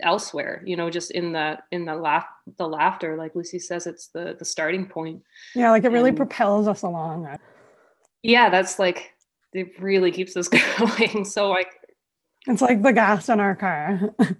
elsewhere, 0.00 0.62
you 0.66 0.76
know, 0.76 0.90
just 0.90 1.10
in 1.10 1.32
the 1.32 1.58
in 1.70 1.86
the 1.86 1.94
laugh 1.94 2.26
the 2.58 2.68
laughter, 2.68 3.16
like 3.16 3.34
Lucy 3.34 3.58
says, 3.58 3.86
it's 3.86 4.08
the 4.08 4.36
the 4.38 4.44
starting 4.44 4.86
point. 4.86 5.22
Yeah, 5.54 5.70
like 5.70 5.84
it 5.84 5.90
really 5.90 6.10
and, 6.10 6.18
propels 6.18 6.68
us 6.68 6.82
along. 6.82 7.38
Yeah, 8.22 8.50
that's 8.50 8.78
like 8.78 9.12
it 9.54 9.80
really 9.80 10.10
keeps 10.10 10.36
us 10.36 10.48
going. 10.48 11.24
So 11.24 11.48
like 11.48 11.70
it's 12.46 12.60
like 12.60 12.82
the 12.82 12.92
gas 12.92 13.30
in 13.30 13.40
our 13.40 13.56
car. 13.56 14.14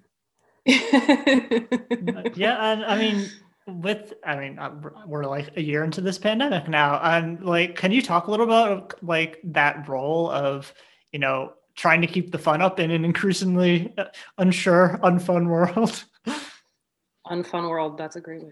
yeah, 0.67 2.73
and 2.73 2.85
I 2.85 2.99
mean, 2.99 3.31
with 3.67 4.13
I 4.25 4.37
mean, 4.37 4.59
uh, 4.59 4.75
we're 5.07 5.25
like 5.25 5.57
a 5.57 5.63
year 5.63 5.85
into 5.85 6.03
this 6.03 6.19
pandemic 6.19 6.69
now, 6.69 7.01
and 7.03 7.43
like, 7.43 7.77
can 7.77 7.93
you 7.93 8.03
talk 8.03 8.27
a 8.27 8.31
little 8.31 8.47
about 8.47 9.03
like 9.03 9.41
that 9.45 9.89
role 9.89 10.31
of 10.31 10.75
you 11.13 11.19
know 11.19 11.55
trying 11.75 12.01
to 12.01 12.07
keep 12.07 12.31
the 12.31 12.39
fun 12.39 12.63
up 12.63 12.79
in 12.79 12.91
an 12.91 13.05
increasingly 13.05 13.93
uh, 13.99 14.05
unsure, 14.39 14.99
unfun 15.03 15.49
world. 15.49 16.05
unfun 17.27 17.69
world. 17.69 17.99
That's 17.99 18.17
a 18.17 18.21
great 18.21 18.43
way. 18.43 18.51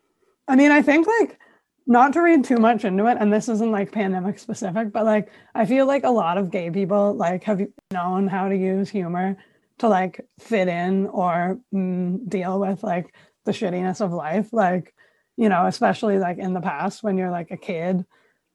I 0.48 0.56
mean, 0.56 0.70
I 0.70 0.82
think 0.82 1.06
like 1.20 1.38
not 1.86 2.12
to 2.14 2.22
read 2.22 2.44
too 2.44 2.58
much 2.58 2.84
into 2.84 3.06
it, 3.06 3.16
and 3.20 3.32
this 3.32 3.48
isn't 3.48 3.70
like 3.70 3.92
pandemic 3.92 4.38
specific, 4.38 4.92
but 4.92 5.04
like 5.04 5.30
I 5.54 5.66
feel 5.66 5.86
like 5.86 6.04
a 6.04 6.10
lot 6.10 6.38
of 6.38 6.50
gay 6.50 6.70
people 6.70 7.14
like 7.14 7.44
have 7.44 7.60
known 7.92 8.26
how 8.26 8.48
to 8.48 8.56
use 8.56 8.88
humor 8.88 9.36
to 9.78 9.88
like 9.88 10.20
fit 10.38 10.68
in 10.68 11.06
or 11.08 11.58
mm, 11.72 12.28
deal 12.28 12.60
with 12.60 12.82
like 12.82 13.14
the 13.44 13.52
shittiness 13.52 14.00
of 14.00 14.12
life. 14.12 14.52
Like, 14.52 14.94
you 15.36 15.48
know, 15.48 15.66
especially 15.66 16.18
like 16.18 16.38
in 16.38 16.54
the 16.54 16.60
past 16.60 17.02
when 17.02 17.18
you're 17.18 17.30
like 17.30 17.50
a 17.50 17.56
kid 17.56 18.04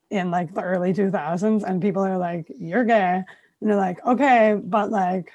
in 0.10 0.32
like 0.32 0.53
the 0.53 0.62
early 0.62 0.93
2000s 0.93 1.63
and 1.63 1.82
people 1.82 2.03
are 2.06 2.17
like, 2.17 2.47
you're 2.58 2.86
gay 2.86 3.23
and 3.61 3.69
they're 3.69 3.77
like, 3.77 4.05
okay, 4.05 4.59
but 4.61 4.91
like, 4.91 5.31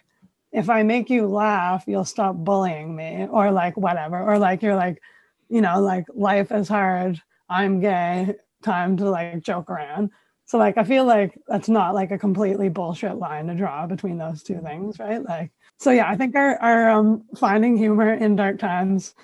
if 0.52 0.68
I 0.68 0.82
make 0.82 1.08
you 1.08 1.26
laugh, 1.26 1.84
you'll 1.86 2.04
stop 2.04 2.36
bullying 2.36 2.94
me, 2.94 3.26
or 3.30 3.50
like 3.50 3.76
whatever, 3.76 4.20
or 4.20 4.38
like 4.38 4.62
you're 4.62 4.76
like, 4.76 5.00
you 5.48 5.60
know, 5.60 5.80
like 5.80 6.04
life 6.14 6.52
is 6.52 6.68
hard. 6.68 7.20
I'm 7.48 7.80
gay. 7.80 8.34
Time 8.62 8.96
to 8.98 9.10
like 9.10 9.42
joke 9.42 9.70
around. 9.70 10.10
So 10.44 10.58
like, 10.58 10.76
I 10.76 10.84
feel 10.84 11.04
like 11.04 11.38
that's 11.48 11.68
not 11.68 11.94
like 11.94 12.10
a 12.10 12.18
completely 12.18 12.68
bullshit 12.68 13.16
line 13.16 13.46
to 13.46 13.54
draw 13.54 13.86
between 13.86 14.18
those 14.18 14.42
two 14.42 14.60
things, 14.60 14.98
right? 14.98 15.22
Like, 15.22 15.50
so 15.78 15.90
yeah, 15.90 16.08
I 16.08 16.16
think 16.16 16.36
our 16.36 16.56
our 16.58 16.90
um, 16.90 17.24
finding 17.36 17.76
humor 17.76 18.12
in 18.12 18.36
dark 18.36 18.58
times 18.58 19.14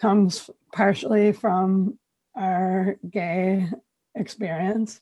comes 0.00 0.50
partially 0.72 1.32
from 1.32 1.98
our 2.34 2.96
gay 3.10 3.68
experience, 4.16 5.00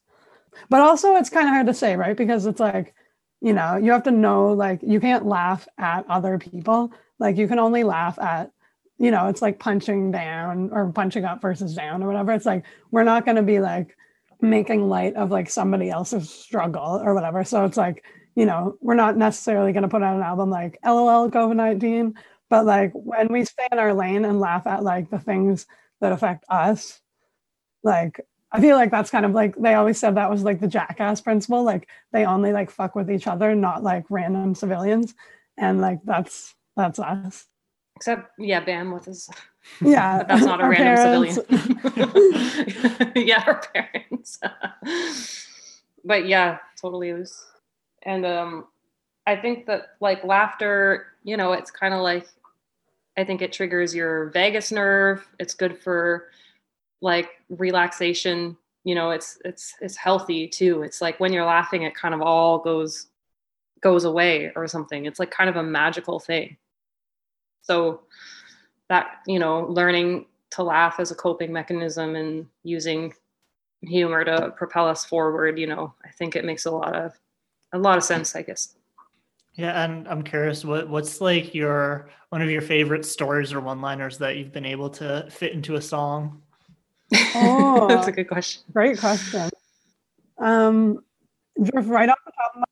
but 0.68 0.80
also 0.80 1.16
it's 1.16 1.30
kind 1.30 1.48
of 1.48 1.54
hard 1.54 1.66
to 1.66 1.74
say, 1.74 1.96
right? 1.96 2.16
Because 2.16 2.46
it's 2.46 2.60
like 2.60 2.94
you 3.42 3.52
know 3.52 3.76
you 3.76 3.92
have 3.92 4.04
to 4.04 4.10
know 4.10 4.52
like 4.52 4.80
you 4.82 5.00
can't 5.00 5.26
laugh 5.26 5.68
at 5.78 6.08
other 6.08 6.38
people. 6.38 6.92
Like 7.18 7.36
you 7.36 7.48
can 7.48 7.58
only 7.58 7.84
laugh 7.84 8.18
at 8.18 8.52
you 8.98 9.10
know 9.10 9.26
it's 9.28 9.42
like 9.42 9.58
punching 9.58 10.12
down 10.12 10.70
or 10.72 10.90
punching 10.92 11.24
up 11.24 11.42
versus 11.42 11.74
down 11.74 12.02
or 12.02 12.06
whatever. 12.06 12.32
It's 12.32 12.46
like 12.46 12.64
we're 12.90 13.04
not 13.04 13.24
going 13.24 13.36
to 13.36 13.42
be 13.42 13.58
like 13.58 13.96
making 14.40 14.88
light 14.88 15.14
of 15.14 15.30
like 15.30 15.50
somebody 15.50 15.90
else's 15.90 16.30
struggle 16.30 17.00
or 17.04 17.14
whatever. 17.14 17.44
So 17.44 17.64
it's 17.64 17.76
like 17.76 18.04
you 18.34 18.46
know 18.46 18.76
we're 18.80 18.94
not 18.94 19.16
necessarily 19.16 19.72
going 19.72 19.82
to 19.82 19.88
put 19.88 20.02
out 20.02 20.16
an 20.16 20.22
album 20.22 20.50
like 20.50 20.78
lol 20.84 21.30
covid-19 21.30 22.14
but 22.48 22.64
like 22.64 22.90
when 22.94 23.28
we 23.30 23.44
stay 23.44 23.66
in 23.70 23.78
our 23.78 23.94
lane 23.94 24.24
and 24.24 24.40
laugh 24.40 24.66
at 24.66 24.82
like 24.82 25.10
the 25.10 25.18
things 25.18 25.66
that 26.00 26.12
affect 26.12 26.44
us 26.48 27.00
like 27.82 28.20
I 28.52 28.60
feel 28.60 28.76
like 28.76 28.90
that's 28.90 29.10
kind 29.10 29.24
of 29.24 29.32
like 29.32 29.56
they 29.56 29.74
always 29.74 29.98
said 29.98 30.14
that 30.16 30.30
was 30.30 30.42
like 30.42 30.60
the 30.60 30.68
jackass 30.68 31.22
principle. 31.22 31.62
Like 31.62 31.88
they 32.12 32.26
only 32.26 32.52
like 32.52 32.70
fuck 32.70 32.94
with 32.94 33.10
each 33.10 33.26
other, 33.26 33.54
not 33.54 33.82
like 33.82 34.04
random 34.10 34.54
civilians. 34.54 35.14
And 35.56 35.80
like 35.80 36.00
that's 36.04 36.54
that's 36.76 36.98
us. 36.98 37.46
Except 37.96 38.30
yeah, 38.38 38.60
Bam 38.60 38.92
with 38.92 39.06
his 39.06 39.30
Yeah. 39.80 40.22
that's 40.28 40.44
not 40.44 40.62
a 40.62 40.68
random 40.68 41.30
civilian. 41.32 43.12
yeah, 43.16 43.42
our 43.46 43.62
parents. 43.72 44.38
but 46.04 46.26
yeah, 46.26 46.58
totally 46.80 47.08
is. 47.08 47.42
And 48.02 48.26
um 48.26 48.66
I 49.26 49.36
think 49.36 49.64
that 49.66 49.92
like 50.00 50.24
laughter, 50.24 51.06
you 51.24 51.38
know, 51.38 51.52
it's 51.52 51.70
kind 51.70 51.94
of 51.94 52.00
like 52.00 52.28
I 53.16 53.24
think 53.24 53.40
it 53.40 53.52
triggers 53.52 53.94
your 53.94 54.26
vagus 54.30 54.70
nerve. 54.70 55.26
It's 55.38 55.54
good 55.54 55.78
for 55.78 56.28
like 57.02 57.28
relaxation 57.50 58.56
you 58.84 58.94
know 58.94 59.10
it's 59.10 59.38
it's 59.44 59.74
it's 59.80 59.96
healthy 59.96 60.48
too. 60.48 60.82
It's 60.82 61.00
like 61.00 61.20
when 61.20 61.32
you're 61.32 61.44
laughing 61.44 61.82
it 61.82 61.94
kind 61.94 62.14
of 62.14 62.22
all 62.22 62.58
goes 62.58 63.08
goes 63.80 64.04
away 64.04 64.52
or 64.56 64.66
something. 64.66 65.06
It's 65.06 65.18
like 65.18 65.30
kind 65.30 65.50
of 65.50 65.56
a 65.56 65.62
magical 65.62 66.18
thing. 66.18 66.56
So 67.62 68.02
that 68.88 69.20
you 69.26 69.38
know 69.38 69.66
learning 69.66 70.26
to 70.50 70.62
laugh 70.62 70.96
as 70.98 71.10
a 71.10 71.14
coping 71.14 71.52
mechanism 71.52 72.14
and 72.14 72.46
using 72.62 73.12
humor 73.80 74.24
to 74.24 74.52
propel 74.56 74.86
us 74.86 75.04
forward 75.04 75.58
you 75.58 75.66
know 75.66 75.92
i 76.04 76.10
think 76.10 76.36
it 76.36 76.44
makes 76.44 76.66
a 76.66 76.70
lot 76.70 76.94
of 76.94 77.18
a 77.72 77.78
lot 77.78 77.96
of 77.96 78.04
sense 78.04 78.36
i 78.36 78.42
guess. 78.42 78.76
Yeah 79.54 79.82
and 79.82 80.06
i'm 80.08 80.22
curious 80.22 80.64
what 80.64 80.88
what's 80.88 81.20
like 81.20 81.54
your 81.54 82.10
one 82.28 82.42
of 82.42 82.50
your 82.50 82.60
favorite 82.60 83.04
stories 83.04 83.52
or 83.52 83.60
one 83.60 83.80
liners 83.80 84.18
that 84.18 84.36
you've 84.36 84.52
been 84.52 84.66
able 84.66 84.90
to 84.90 85.26
fit 85.30 85.52
into 85.52 85.76
a 85.76 85.80
song 85.80 86.42
Oh, 87.34 87.86
that's 87.88 88.08
a 88.08 88.12
good 88.12 88.28
question. 88.28 88.62
Great 88.72 88.98
question. 88.98 89.50
Um, 90.38 91.04
just 91.62 91.88
right 91.88 92.08
off 92.08 92.18
the 92.24 92.32
top 92.32 92.52
of 92.54 92.60
my 92.60 92.64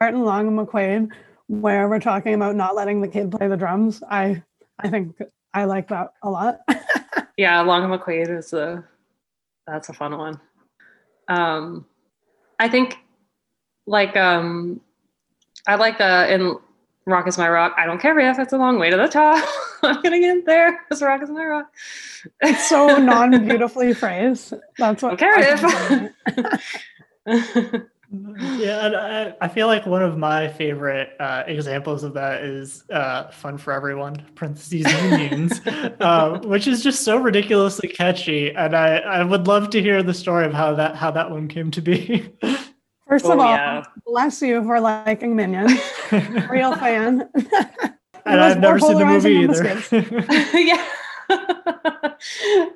Martin 0.00 0.24
Long 0.24 0.48
and 0.48 0.58
McQuade, 0.58 1.10
where 1.48 1.88
we're 1.88 2.00
talking 2.00 2.34
about 2.34 2.56
not 2.56 2.74
letting 2.74 3.00
the 3.00 3.08
kid 3.08 3.30
play 3.30 3.48
the 3.48 3.56
drums. 3.56 4.02
I 4.08 4.42
I 4.78 4.88
think 4.88 5.20
I 5.52 5.64
like 5.64 5.88
that 5.88 6.14
a 6.22 6.30
lot. 6.30 6.60
yeah, 7.36 7.60
Long 7.60 7.84
and 7.84 8.00
McQuade 8.00 8.36
is 8.36 8.52
a 8.52 8.84
that's 9.66 9.88
a 9.88 9.92
fun 9.92 10.16
one. 10.16 10.40
Um, 11.28 11.86
I 12.58 12.68
think 12.68 12.98
like 13.86 14.16
um, 14.16 14.80
I 15.66 15.76
like 15.76 16.00
uh 16.00 16.26
in 16.28 16.56
Rock 17.06 17.26
is 17.26 17.38
my 17.38 17.48
rock. 17.48 17.74
I 17.76 17.86
don't 17.86 18.00
care 18.00 18.18
if 18.18 18.38
it's 18.38 18.52
a 18.52 18.58
long 18.58 18.78
way 18.78 18.90
to 18.90 18.96
the 18.96 19.08
top. 19.08 19.46
I'm 19.82 20.02
gonna 20.02 20.20
get 20.20 20.46
there. 20.46 20.80
This 20.90 21.02
rock 21.02 21.22
is 21.22 21.30
my 21.30 21.44
rock. 21.44 21.72
It's 22.40 22.68
so 22.68 22.96
non-beautifully 22.98 23.94
phrased. 23.94 24.54
That's 24.78 25.02
what. 25.02 25.18
care 25.18 25.34
if. 25.38 25.62
yeah, 27.26 28.86
and 28.86 28.96
I, 28.96 29.34
I, 29.40 29.48
feel 29.48 29.68
like 29.68 29.86
one 29.86 30.02
of 30.02 30.18
my 30.18 30.48
favorite 30.48 31.10
uh, 31.20 31.44
examples 31.46 32.02
of 32.02 32.14
that 32.14 32.42
is 32.42 32.84
uh, 32.90 33.30
"Fun 33.30 33.56
for 33.56 33.72
Everyone" 33.72 34.26
(parentheses 34.34 34.84
Minions), 34.84 35.60
uh, 36.00 36.40
which 36.44 36.66
is 36.66 36.82
just 36.82 37.02
so 37.04 37.16
ridiculously 37.16 37.88
catchy, 37.88 38.54
and 38.54 38.76
I, 38.76 38.96
I 38.96 39.22
would 39.24 39.46
love 39.46 39.70
to 39.70 39.80
hear 39.80 40.02
the 40.02 40.14
story 40.14 40.44
of 40.44 40.52
how 40.52 40.74
that 40.74 40.96
how 40.96 41.10
that 41.12 41.30
one 41.30 41.48
came 41.48 41.70
to 41.70 41.80
be. 41.80 42.32
First 43.08 43.26
oh, 43.26 43.32
of 43.32 43.40
all, 43.40 43.46
yeah. 43.46 43.82
bless 44.06 44.42
you 44.42 44.62
for 44.64 44.80
liking 44.80 45.34
Minions. 45.36 45.80
Real 46.50 46.74
fan. 46.76 47.28
And 48.26 48.40
I've 48.40 48.60
never 48.60 48.78
seen 48.78 48.98
the 48.98 49.04
movie 49.04 49.32
either. 49.32 49.82
yeah. 50.58 50.86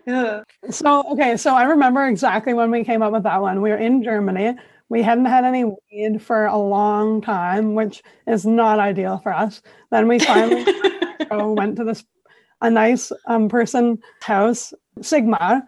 yeah. 0.07 0.43
So 0.71 1.03
okay, 1.13 1.37
so 1.37 1.55
I 1.55 1.65
remember 1.65 2.07
exactly 2.07 2.55
when 2.55 2.71
we 2.71 2.85
came 2.85 3.03
up 3.03 3.13
with 3.13 3.25
that 3.25 3.43
one. 3.43 3.61
We 3.61 3.71
were 3.71 3.77
in 3.77 4.03
Germany. 4.03 4.57
We 4.89 5.03
hadn't 5.03 5.27
had 5.27 5.45
any 5.45 5.65
weed 5.65 6.23
for 6.23 6.47
a 6.47 6.57
long 6.57 7.21
time, 7.21 7.75
which 7.75 8.03
is 8.27 8.47
not 8.47 8.79
ideal 8.79 9.19
for 9.19 9.33
us. 9.33 9.61
Then 9.91 10.09
we 10.09 10.19
finally 10.19 10.65
went 11.31 11.77
to 11.77 11.85
this 11.85 12.05
a 12.63 12.71
nice 12.71 13.13
um, 13.27 13.49
person 13.49 13.99
house, 14.23 14.73
Sigma, 15.03 15.63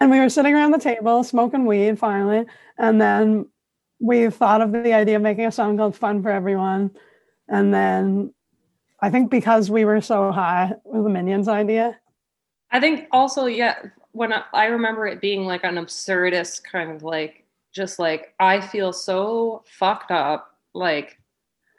and 0.00 0.10
we 0.10 0.18
were 0.18 0.30
sitting 0.30 0.54
around 0.54 0.72
the 0.72 0.78
table 0.78 1.22
smoking 1.22 1.66
weed 1.66 1.98
finally. 1.98 2.46
And 2.78 3.00
then 3.00 3.46
we 4.00 4.30
thought 4.30 4.62
of 4.62 4.72
the 4.72 4.94
idea 4.94 5.16
of 5.16 5.22
making 5.22 5.44
a 5.44 5.52
song 5.52 5.76
called 5.76 5.96
"Fun 5.96 6.22
for 6.22 6.30
Everyone." 6.30 6.90
And 7.48 7.74
then 7.74 8.32
I 9.02 9.10
think 9.10 9.30
because 9.30 9.70
we 9.70 9.84
were 9.84 10.00
so 10.00 10.30
high, 10.32 10.70
it 10.72 10.78
was 10.84 11.04
the 11.04 11.10
Minions 11.10 11.48
idea. 11.48 11.98
I 12.70 12.80
think 12.80 13.06
also, 13.12 13.46
yeah, 13.46 13.76
when 14.12 14.32
I, 14.32 14.42
I 14.52 14.66
remember 14.66 15.06
it 15.06 15.20
being 15.20 15.44
like 15.44 15.64
an 15.64 15.76
absurdist 15.76 16.62
kind 16.64 16.90
of 16.90 17.02
like, 17.02 17.44
just 17.72 17.98
like 17.98 18.34
I 18.40 18.60
feel 18.60 18.92
so 18.92 19.62
fucked 19.66 20.10
up, 20.10 20.56
like 20.74 21.18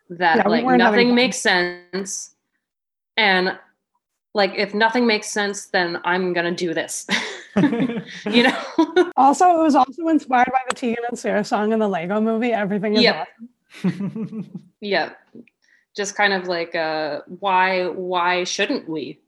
that, 0.10 0.38
Yeah, 0.38 0.48
like 0.48 0.66
weren't 0.66 0.80
nothing 0.80 1.14
makes 1.16 1.38
sense, 1.38 2.36
and 3.18 3.58
like 4.34 4.54
if 4.56 4.74
nothing 4.74 5.06
makes 5.06 5.28
sense, 5.30 5.68
then 5.68 6.00
I'm 6.06 6.34
gonna 6.34 6.56
do 6.56 6.74
this, 6.74 7.06
you 8.26 8.44
know? 8.44 8.64
Also, 9.18 9.60
it 9.60 9.62
was 9.62 9.76
also 9.76 10.08
inspired 10.08 10.48
by 10.52 10.60
the 10.70 10.74
Tegan 10.76 11.04
and 11.10 11.20
Sara 11.20 11.44
song 11.44 11.74
in 11.74 11.80
the 11.80 11.88
Lego 11.88 12.20
movie. 12.20 12.52
Everything 12.54 12.96
is 12.96 13.04
Yeah. 13.04 13.26
awesome. 13.84 14.70
yeah, 14.82 15.12
just 15.96 16.16
kind 16.16 16.34
of 16.34 16.48
like, 16.48 16.76
uh, 16.76 17.22
why, 17.40 17.88
why 17.88 18.44
shouldn't 18.44 18.88
we? 18.90 19.20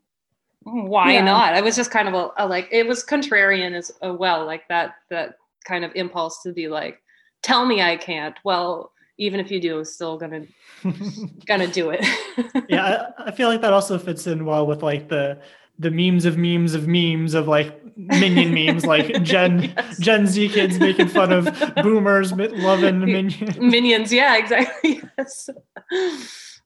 Why 0.63 1.13
Yeah. 1.13 1.25
not? 1.25 1.53
I 1.53 1.61
was 1.61 1.75
just 1.75 1.91
kind 1.91 2.07
of 2.07 2.13
a, 2.13 2.29
a 2.37 2.47
like, 2.47 2.69
it 2.71 2.87
was 2.87 3.03
contrarian 3.05 3.73
as 3.75 3.91
uh, 4.05 4.13
well, 4.13 4.45
like 4.45 4.67
that, 4.69 4.95
that 5.09 5.35
kind 5.65 5.83
of 5.83 5.91
impulse 5.95 6.41
to 6.43 6.53
be 6.53 6.67
like, 6.67 7.01
tell 7.41 7.65
me 7.65 7.81
I 7.81 7.97
can't. 7.97 8.35
Well, 8.45 8.91
even 9.17 9.39
if 9.39 9.51
you 9.51 9.59
do, 9.61 9.77
I'm 9.79 9.85
still 9.85 10.17
gonna 10.17 10.45
gonna 11.45 11.67
do 11.67 11.91
it. 11.91 12.03
yeah, 12.69 13.09
I, 13.19 13.25
I 13.27 13.31
feel 13.31 13.47
like 13.49 13.61
that 13.61 13.73
also 13.73 13.99
fits 13.99 14.25
in 14.25 14.45
well 14.45 14.65
with 14.65 14.81
like 14.81 15.07
the 15.09 15.39
the 15.79 15.91
memes 15.91 16.25
of 16.25 16.37
memes 16.37 16.73
of 16.73 16.87
memes 16.87 17.33
of 17.33 17.47
like 17.47 17.79
minion 17.95 18.53
memes, 18.55 18.85
like 18.85 19.21
Gen 19.23 19.73
Yes. 19.75 19.97
Gen 19.99 20.27
Z 20.27 20.49
kids 20.49 20.79
making 20.79 21.09
fun 21.09 21.31
of 21.31 21.45
boomers 21.83 22.31
loving 22.33 22.99
minions. 23.01 23.57
Minions, 23.59 24.11
yeah, 24.13 24.37
exactly. 24.37 25.01
Yes. 25.17 25.49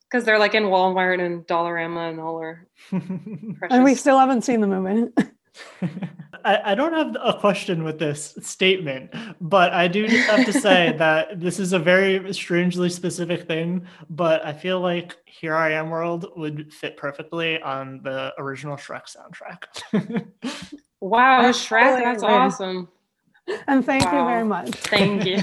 Because 0.10 0.24
they're 0.26 0.40
like 0.40 0.54
in 0.56 0.64
Walmart 0.64 1.24
and 1.24 1.46
Dollarama 1.48 2.10
and 2.12 2.20
all 2.20 2.38
our. 2.38 2.66
And 3.70 3.84
we 3.84 3.96
still 3.96 4.18
haven't 4.18 4.44
seen 4.44 4.62
the 4.62 4.68
movie. 4.68 5.12
I, 6.46 6.72
I 6.72 6.76
don't 6.76 6.94
have 6.94 7.18
a 7.22 7.38
question 7.40 7.84
with 7.84 8.00
this 8.00 8.38
statement, 8.42 9.14
but 9.42 9.74
I 9.74 9.88
do 9.88 10.08
just 10.08 10.30
have 10.30 10.46
to 10.46 10.54
say 10.54 10.96
that 10.98 11.42
this 11.42 11.60
is 11.60 11.74
a 11.74 11.80
very 11.80 12.34
strangely 12.34 12.90
specific 12.90 13.48
thing. 13.48 13.86
But 14.10 14.46
I 14.46 14.54
feel 14.54 14.80
like 14.80 15.18
Here 15.26 15.56
I 15.56 15.74
Am 15.74 15.90
World 15.90 16.28
would 16.38 16.74
fit 16.74 16.96
perfectly 16.96 17.62
on 17.62 18.02
the 18.04 18.34
original 18.38 18.78
Shrek 18.78 19.14
soundtrack. 19.14 20.28
wow, 21.02 21.42
I 21.42 21.50
Shrek, 21.50 21.84
totally 21.84 22.04
that's 22.04 22.24
agree. 22.24 22.36
awesome. 22.36 22.88
And 23.68 23.86
thank 23.86 24.04
you 24.04 24.12
very 24.12 24.46
much. 24.46 24.70
Thank 24.72 25.26
you. 25.26 25.42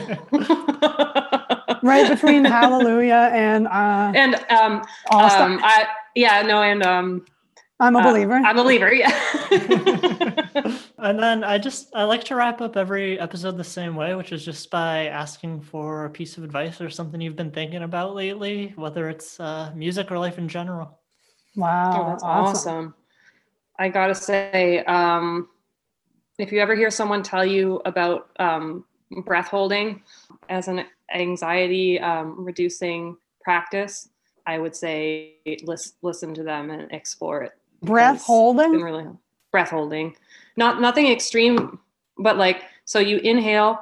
Right 1.85 2.09
between 2.09 2.44
Hallelujah 2.47 3.31
and 3.33 3.68
uh, 3.68 4.12
and 4.14 4.35
um, 4.51 4.83
All 5.11 5.31
um, 5.31 5.61
I 5.62 5.87
yeah, 6.14 6.40
no, 6.40 6.62
and 6.62 6.83
um, 6.83 7.27
I'm 7.79 7.94
a 7.94 7.99
uh, 7.99 8.11
believer. 8.11 8.35
I'm 8.35 8.59
a 8.59 8.62
believer. 8.62 8.90
Yeah. 8.92 9.12
and 10.99 11.18
then 11.18 11.44
I 11.44 11.59
just 11.59 11.94
I 11.94 12.05
like 12.05 12.25
to 12.25 12.37
wrap 12.37 12.62
up 12.62 12.79
every 12.79 13.20
episode 13.20 13.59
the 13.59 13.64
same 13.64 13.97
way, 13.97 14.14
which 14.14 14.33
is 14.33 14.44
just 14.44 14.70
by 14.70 15.09
asking 15.09 15.61
for 15.61 16.07
a 16.07 16.11
piece 16.11 16.38
of 16.38 16.44
advice 16.44 16.81
or 16.81 16.88
something 16.88 17.20
you've 17.20 17.37
been 17.37 17.51
thinking 17.51 17.83
about 17.83 18.14
lately, 18.14 18.73
whether 18.77 19.11
it's 19.11 19.38
uh, 19.38 19.70
music 19.75 20.11
or 20.11 20.18
life 20.18 20.38
in 20.38 20.49
general. 20.49 20.99
wow, 21.55 21.92
Oh, 21.92 22.09
that's 22.09 22.23
awesome. 22.23 22.94
I 23.79 23.90
gotta 23.90 24.14
say, 24.14 24.83
um, 24.85 25.49
if 26.38 26.51
you 26.51 26.61
ever 26.61 26.75
hear 26.75 26.90
someone 26.90 27.23
tell 27.23 27.44
you 27.44 27.83
about 27.85 28.31
um, 28.38 28.87
breath 29.25 29.49
holding 29.49 30.03
as 30.49 30.68
an 30.68 30.85
anxiety 31.12 32.01
um, 32.01 32.45
reducing 32.45 33.17
practice, 33.43 34.09
I 34.47 34.59
would 34.59 34.75
say 34.77 35.35
lis- 35.64 35.95
listen 36.03 36.35
to 36.35 36.43
them 36.43 36.71
and 36.71 36.90
explore 36.93 37.43
it. 37.43 37.53
Breath 37.83 38.23
holding. 38.23 38.73
really 38.73 39.07
breath 39.53 39.71
holding, 39.71 40.17
not 40.57 40.81
nothing 40.81 41.11
extreme, 41.11 41.79
but 42.19 42.37
like 42.37 42.64
so 42.85 42.99
you 42.99 43.19
inhale 43.19 43.81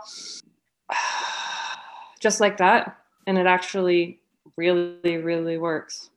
just 2.21 2.41
like 2.41 2.57
that, 2.59 2.97
and 3.27 3.39
it 3.39 3.47
actually 3.47 4.21
really 4.57 5.17
really 5.17 5.57
works 5.57 6.11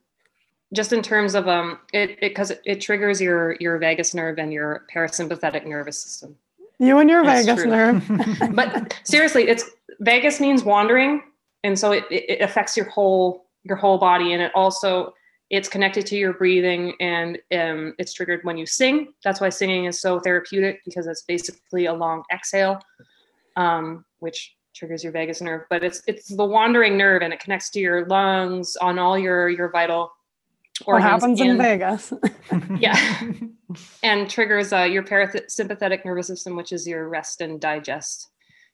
just 0.72 0.92
in 0.92 1.02
terms 1.02 1.34
of 1.34 1.48
um 1.48 1.78
it 1.92 2.18
because 2.20 2.50
it, 2.50 2.60
it, 2.64 2.80
triggers 2.80 3.20
your 3.20 3.56
your 3.60 3.78
vagus 3.78 4.14
nerve 4.14 4.38
and 4.38 4.52
your 4.52 4.84
parasympathetic 4.94 5.66
nervous 5.66 5.98
system 5.98 6.36
You 6.78 6.98
and 6.98 7.08
your 7.08 7.24
It's 7.24 7.46
Vegas 7.46 7.62
true. 7.62 7.70
nerve. 7.70 8.04
but 8.54 8.98
seriously 9.04 9.48
it's 9.48 9.64
vagus 10.00 10.40
means 10.40 10.62
wandering 10.62 11.22
and 11.64 11.78
so 11.78 11.92
it, 11.92 12.04
it 12.10 12.24
it 12.28 12.40
affects 12.40 12.76
your 12.76 12.86
whole 12.86 13.46
your 13.64 13.76
whole 13.76 13.98
body 13.98 14.32
and 14.32 14.42
it 14.42 14.52
also 14.54 15.12
it's 15.48 15.68
connected 15.68 16.04
to 16.06 16.16
your 16.16 16.32
breathing 16.34 16.92
and 17.00 17.38
um, 17.52 17.94
it's 17.98 18.12
triggered 18.12 18.40
when 18.42 18.56
you 18.58 18.66
sing 18.66 19.12
that's 19.24 19.40
why 19.40 19.48
singing 19.48 19.86
is 19.86 20.00
so 20.00 20.18
therapeutic 20.20 20.80
because 20.84 21.06
it's 21.06 21.22
basically 21.22 21.86
a 21.86 21.94
long 21.94 22.22
exhale 22.32 22.80
um, 23.56 24.04
which 24.18 24.54
triggers 24.74 25.02
your 25.02 25.12
vagus 25.12 25.40
nerve 25.40 25.62
but 25.70 25.82
it's 25.82 26.02
it's 26.06 26.28
the 26.36 26.44
wandering 26.44 26.96
nerve 26.98 27.22
and 27.22 27.32
it 27.32 27.40
connects 27.40 27.70
to 27.70 27.80
your 27.80 28.06
lungs 28.06 28.76
on 28.76 28.98
all 28.98 29.18
your 29.18 29.48
your 29.48 29.70
vital 29.70 30.10
What 30.84 31.02
happens 31.02 31.40
in 31.40 31.50
in- 31.50 31.58
Vegas? 31.58 32.12
yeah 32.78 33.20
and 34.02 34.28
triggers 34.28 34.72
uh, 34.72 34.82
your 34.82 35.02
parasympathetic 35.02 36.04
nervous 36.04 36.26
system 36.26 36.56
which 36.56 36.72
is 36.72 36.86
your 36.86 37.08
rest 37.08 37.40
and 37.40 37.60
digest 37.60 38.30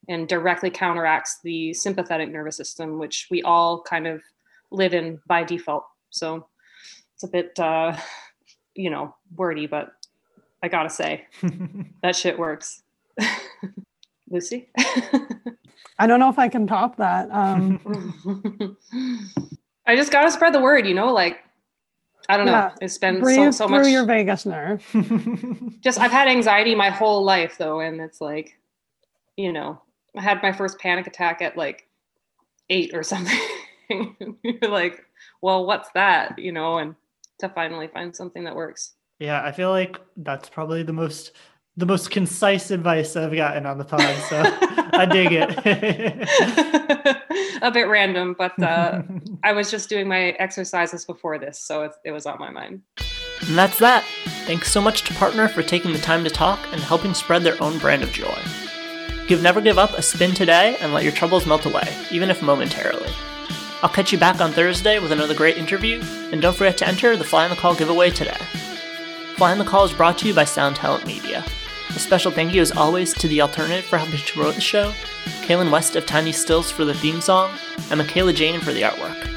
and 0.08 0.28
directly 0.28 0.70
counteracts 0.70 1.38
the 1.44 1.72
sympathetic 1.74 2.30
nervous 2.30 2.56
system 2.56 2.98
which 2.98 3.28
we 3.30 3.42
all 3.42 3.82
kind 3.82 4.06
of 4.06 4.22
live 4.70 4.94
in 4.94 5.20
by 5.26 5.44
default 5.44 5.84
so 6.10 6.46
it's 7.14 7.24
a 7.24 7.28
bit 7.28 7.58
uh 7.58 7.96
you 8.74 8.90
know 8.90 9.14
wordy 9.36 9.66
but 9.66 9.92
i 10.62 10.68
gotta 10.68 10.90
say 10.90 11.26
that 12.02 12.16
shit 12.16 12.38
works 12.38 12.82
lucy 14.30 14.70
I 15.98 16.06
don't 16.08 16.18
know 16.18 16.30
if 16.30 16.38
I 16.38 16.48
can 16.48 16.66
top 16.66 16.96
that. 16.96 17.30
Um, 17.30 17.78
i 19.86 19.94
just 19.94 20.10
gotta 20.10 20.30
spread 20.30 20.54
the 20.54 20.60
word 20.60 20.86
you 20.86 20.94
know 20.94 21.12
like 21.12 21.38
i 22.28 22.36
don't 22.36 22.46
know 22.46 22.70
it's 22.80 22.98
been 22.98 23.16
so, 23.16 23.20
breathe 23.20 23.54
so 23.54 23.66
through 23.66 23.78
much 23.78 23.88
your 23.88 24.04
Vegas 24.04 24.46
nerve. 24.46 24.84
just 25.80 25.98
I've 25.98 26.10
had 26.10 26.28
anxiety 26.28 26.74
my 26.74 26.90
whole 26.90 27.24
life 27.24 27.56
though, 27.58 27.80
and 27.80 28.00
it's 28.00 28.20
like, 28.20 28.58
you 29.36 29.52
know, 29.52 29.80
I 30.16 30.22
had 30.22 30.42
my 30.42 30.52
first 30.52 30.78
panic 30.78 31.06
attack 31.06 31.42
at 31.42 31.56
like 31.56 31.88
eight 32.70 32.90
or 32.94 33.02
something. 33.12 33.38
You're 34.42 34.70
like, 34.70 35.04
well, 35.40 35.66
what's 35.66 35.90
that? 35.94 36.38
You 36.38 36.52
know, 36.52 36.78
and 36.78 36.94
to 37.40 37.48
finally 37.48 37.88
find 37.88 38.14
something 38.14 38.44
that 38.44 38.56
works. 38.56 38.94
Yeah, 39.18 39.42
I 39.42 39.52
feel 39.52 39.70
like 39.70 39.98
that's 40.16 40.48
probably 40.48 40.82
the 40.82 40.92
most 40.92 41.32
the 41.76 41.86
most 41.86 42.10
concise 42.10 42.70
advice 42.70 43.16
I've 43.16 43.34
gotten 43.34 43.64
on 43.66 43.78
the 43.78 43.84
pod. 43.84 44.14
So 44.28 44.42
I 44.92 45.06
dig 45.06 45.28
it. 45.32 47.18
A 47.62 47.70
bit 47.70 47.88
random, 47.88 48.34
but 48.36 48.60
uh, 48.62 49.02
I 49.44 49.52
was 49.52 49.70
just 49.70 49.88
doing 49.88 50.08
my 50.08 50.30
exercises 50.38 51.04
before 51.04 51.38
this, 51.38 51.58
so 51.60 51.82
it, 51.84 51.92
it 52.04 52.10
was 52.10 52.26
on 52.26 52.38
my 52.38 52.50
mind. 52.50 52.82
and 53.46 53.56
that's 53.56 53.78
that. 53.78 54.04
Thanks 54.46 54.70
so 54.70 54.80
much 54.80 55.02
to 55.02 55.14
Partner 55.14 55.48
for 55.48 55.62
taking 55.62 55.92
the 55.92 55.98
time 55.98 56.24
to 56.24 56.30
talk 56.30 56.58
and 56.72 56.80
helping 56.80 57.14
spread 57.14 57.42
their 57.44 57.60
own 57.62 57.78
brand 57.78 58.02
of 58.02 58.10
joy. 58.12 58.36
Give 59.28 59.40
Never 59.42 59.60
Give 59.60 59.78
Up 59.78 59.92
a 59.92 60.02
spin 60.02 60.34
today 60.34 60.76
and 60.80 60.92
let 60.92 61.04
your 61.04 61.12
troubles 61.12 61.46
melt 61.46 61.64
away, 61.64 61.88
even 62.10 62.30
if 62.30 62.42
momentarily. 62.42 63.08
I'll 63.82 63.88
catch 63.88 64.12
you 64.12 64.18
back 64.18 64.40
on 64.40 64.50
Thursday 64.52 64.98
with 64.98 65.12
another 65.12 65.34
great 65.34 65.56
interview, 65.56 66.00
and 66.32 66.42
don't 66.42 66.56
forget 66.56 66.76
to 66.78 66.88
enter 66.88 67.16
the 67.16 67.24
Fly 67.24 67.44
on 67.44 67.50
the 67.50 67.56
Call 67.56 67.74
giveaway 67.74 68.10
today. 68.10 68.38
Fly 69.36 69.52
on 69.52 69.58
the 69.58 69.64
Call 69.64 69.84
is 69.84 69.92
brought 69.92 70.18
to 70.18 70.28
you 70.28 70.34
by 70.34 70.44
Sound 70.44 70.76
Talent 70.76 71.06
Media. 71.06 71.44
A 71.94 71.98
special 71.98 72.30
thank 72.30 72.54
you, 72.54 72.62
as 72.62 72.72
always, 72.72 73.12
to 73.14 73.28
The 73.28 73.42
Alternative 73.42 73.84
for 73.84 73.98
helping 73.98 74.18
to 74.18 74.32
promote 74.32 74.54
the 74.54 74.60
show, 74.60 74.92
Kaylin 75.42 75.70
West 75.70 75.94
of 75.94 76.06
Tiny 76.06 76.32
Stills 76.32 76.70
for 76.70 76.84
the 76.84 76.94
theme 76.94 77.20
song, 77.20 77.52
and 77.90 77.98
Michaela 77.98 78.32
Jane 78.32 78.60
for 78.60 78.72
the 78.72 78.82
artwork. 78.82 79.28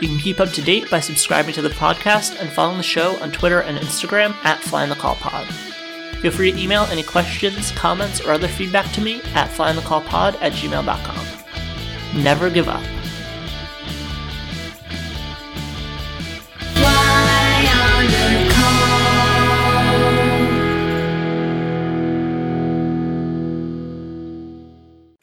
You 0.00 0.08
can 0.08 0.18
keep 0.18 0.40
up 0.40 0.50
to 0.50 0.62
date 0.62 0.90
by 0.90 1.00
subscribing 1.00 1.54
to 1.54 1.62
the 1.62 1.68
podcast 1.70 2.40
and 2.40 2.48
following 2.50 2.78
the 2.78 2.82
show 2.84 3.20
on 3.20 3.32
Twitter 3.32 3.60
and 3.60 3.76
Instagram 3.78 4.32
at 4.44 4.60
Fly 4.60 4.84
on 4.84 4.88
the 4.88 4.94
Call 4.94 5.16
Pod. 5.16 5.46
Feel 6.20 6.32
free 6.32 6.52
to 6.52 6.58
email 6.58 6.82
any 6.84 7.02
questions, 7.02 7.72
comments, 7.72 8.20
or 8.20 8.32
other 8.32 8.48
feedback 8.48 8.90
to 8.92 9.00
me 9.00 9.20
at 9.34 9.50
flyonthecallpod 9.50 10.36
at 10.40 10.52
gmail.com. 10.52 12.22
Never 12.22 12.50
give 12.50 12.68
up. 12.68 12.82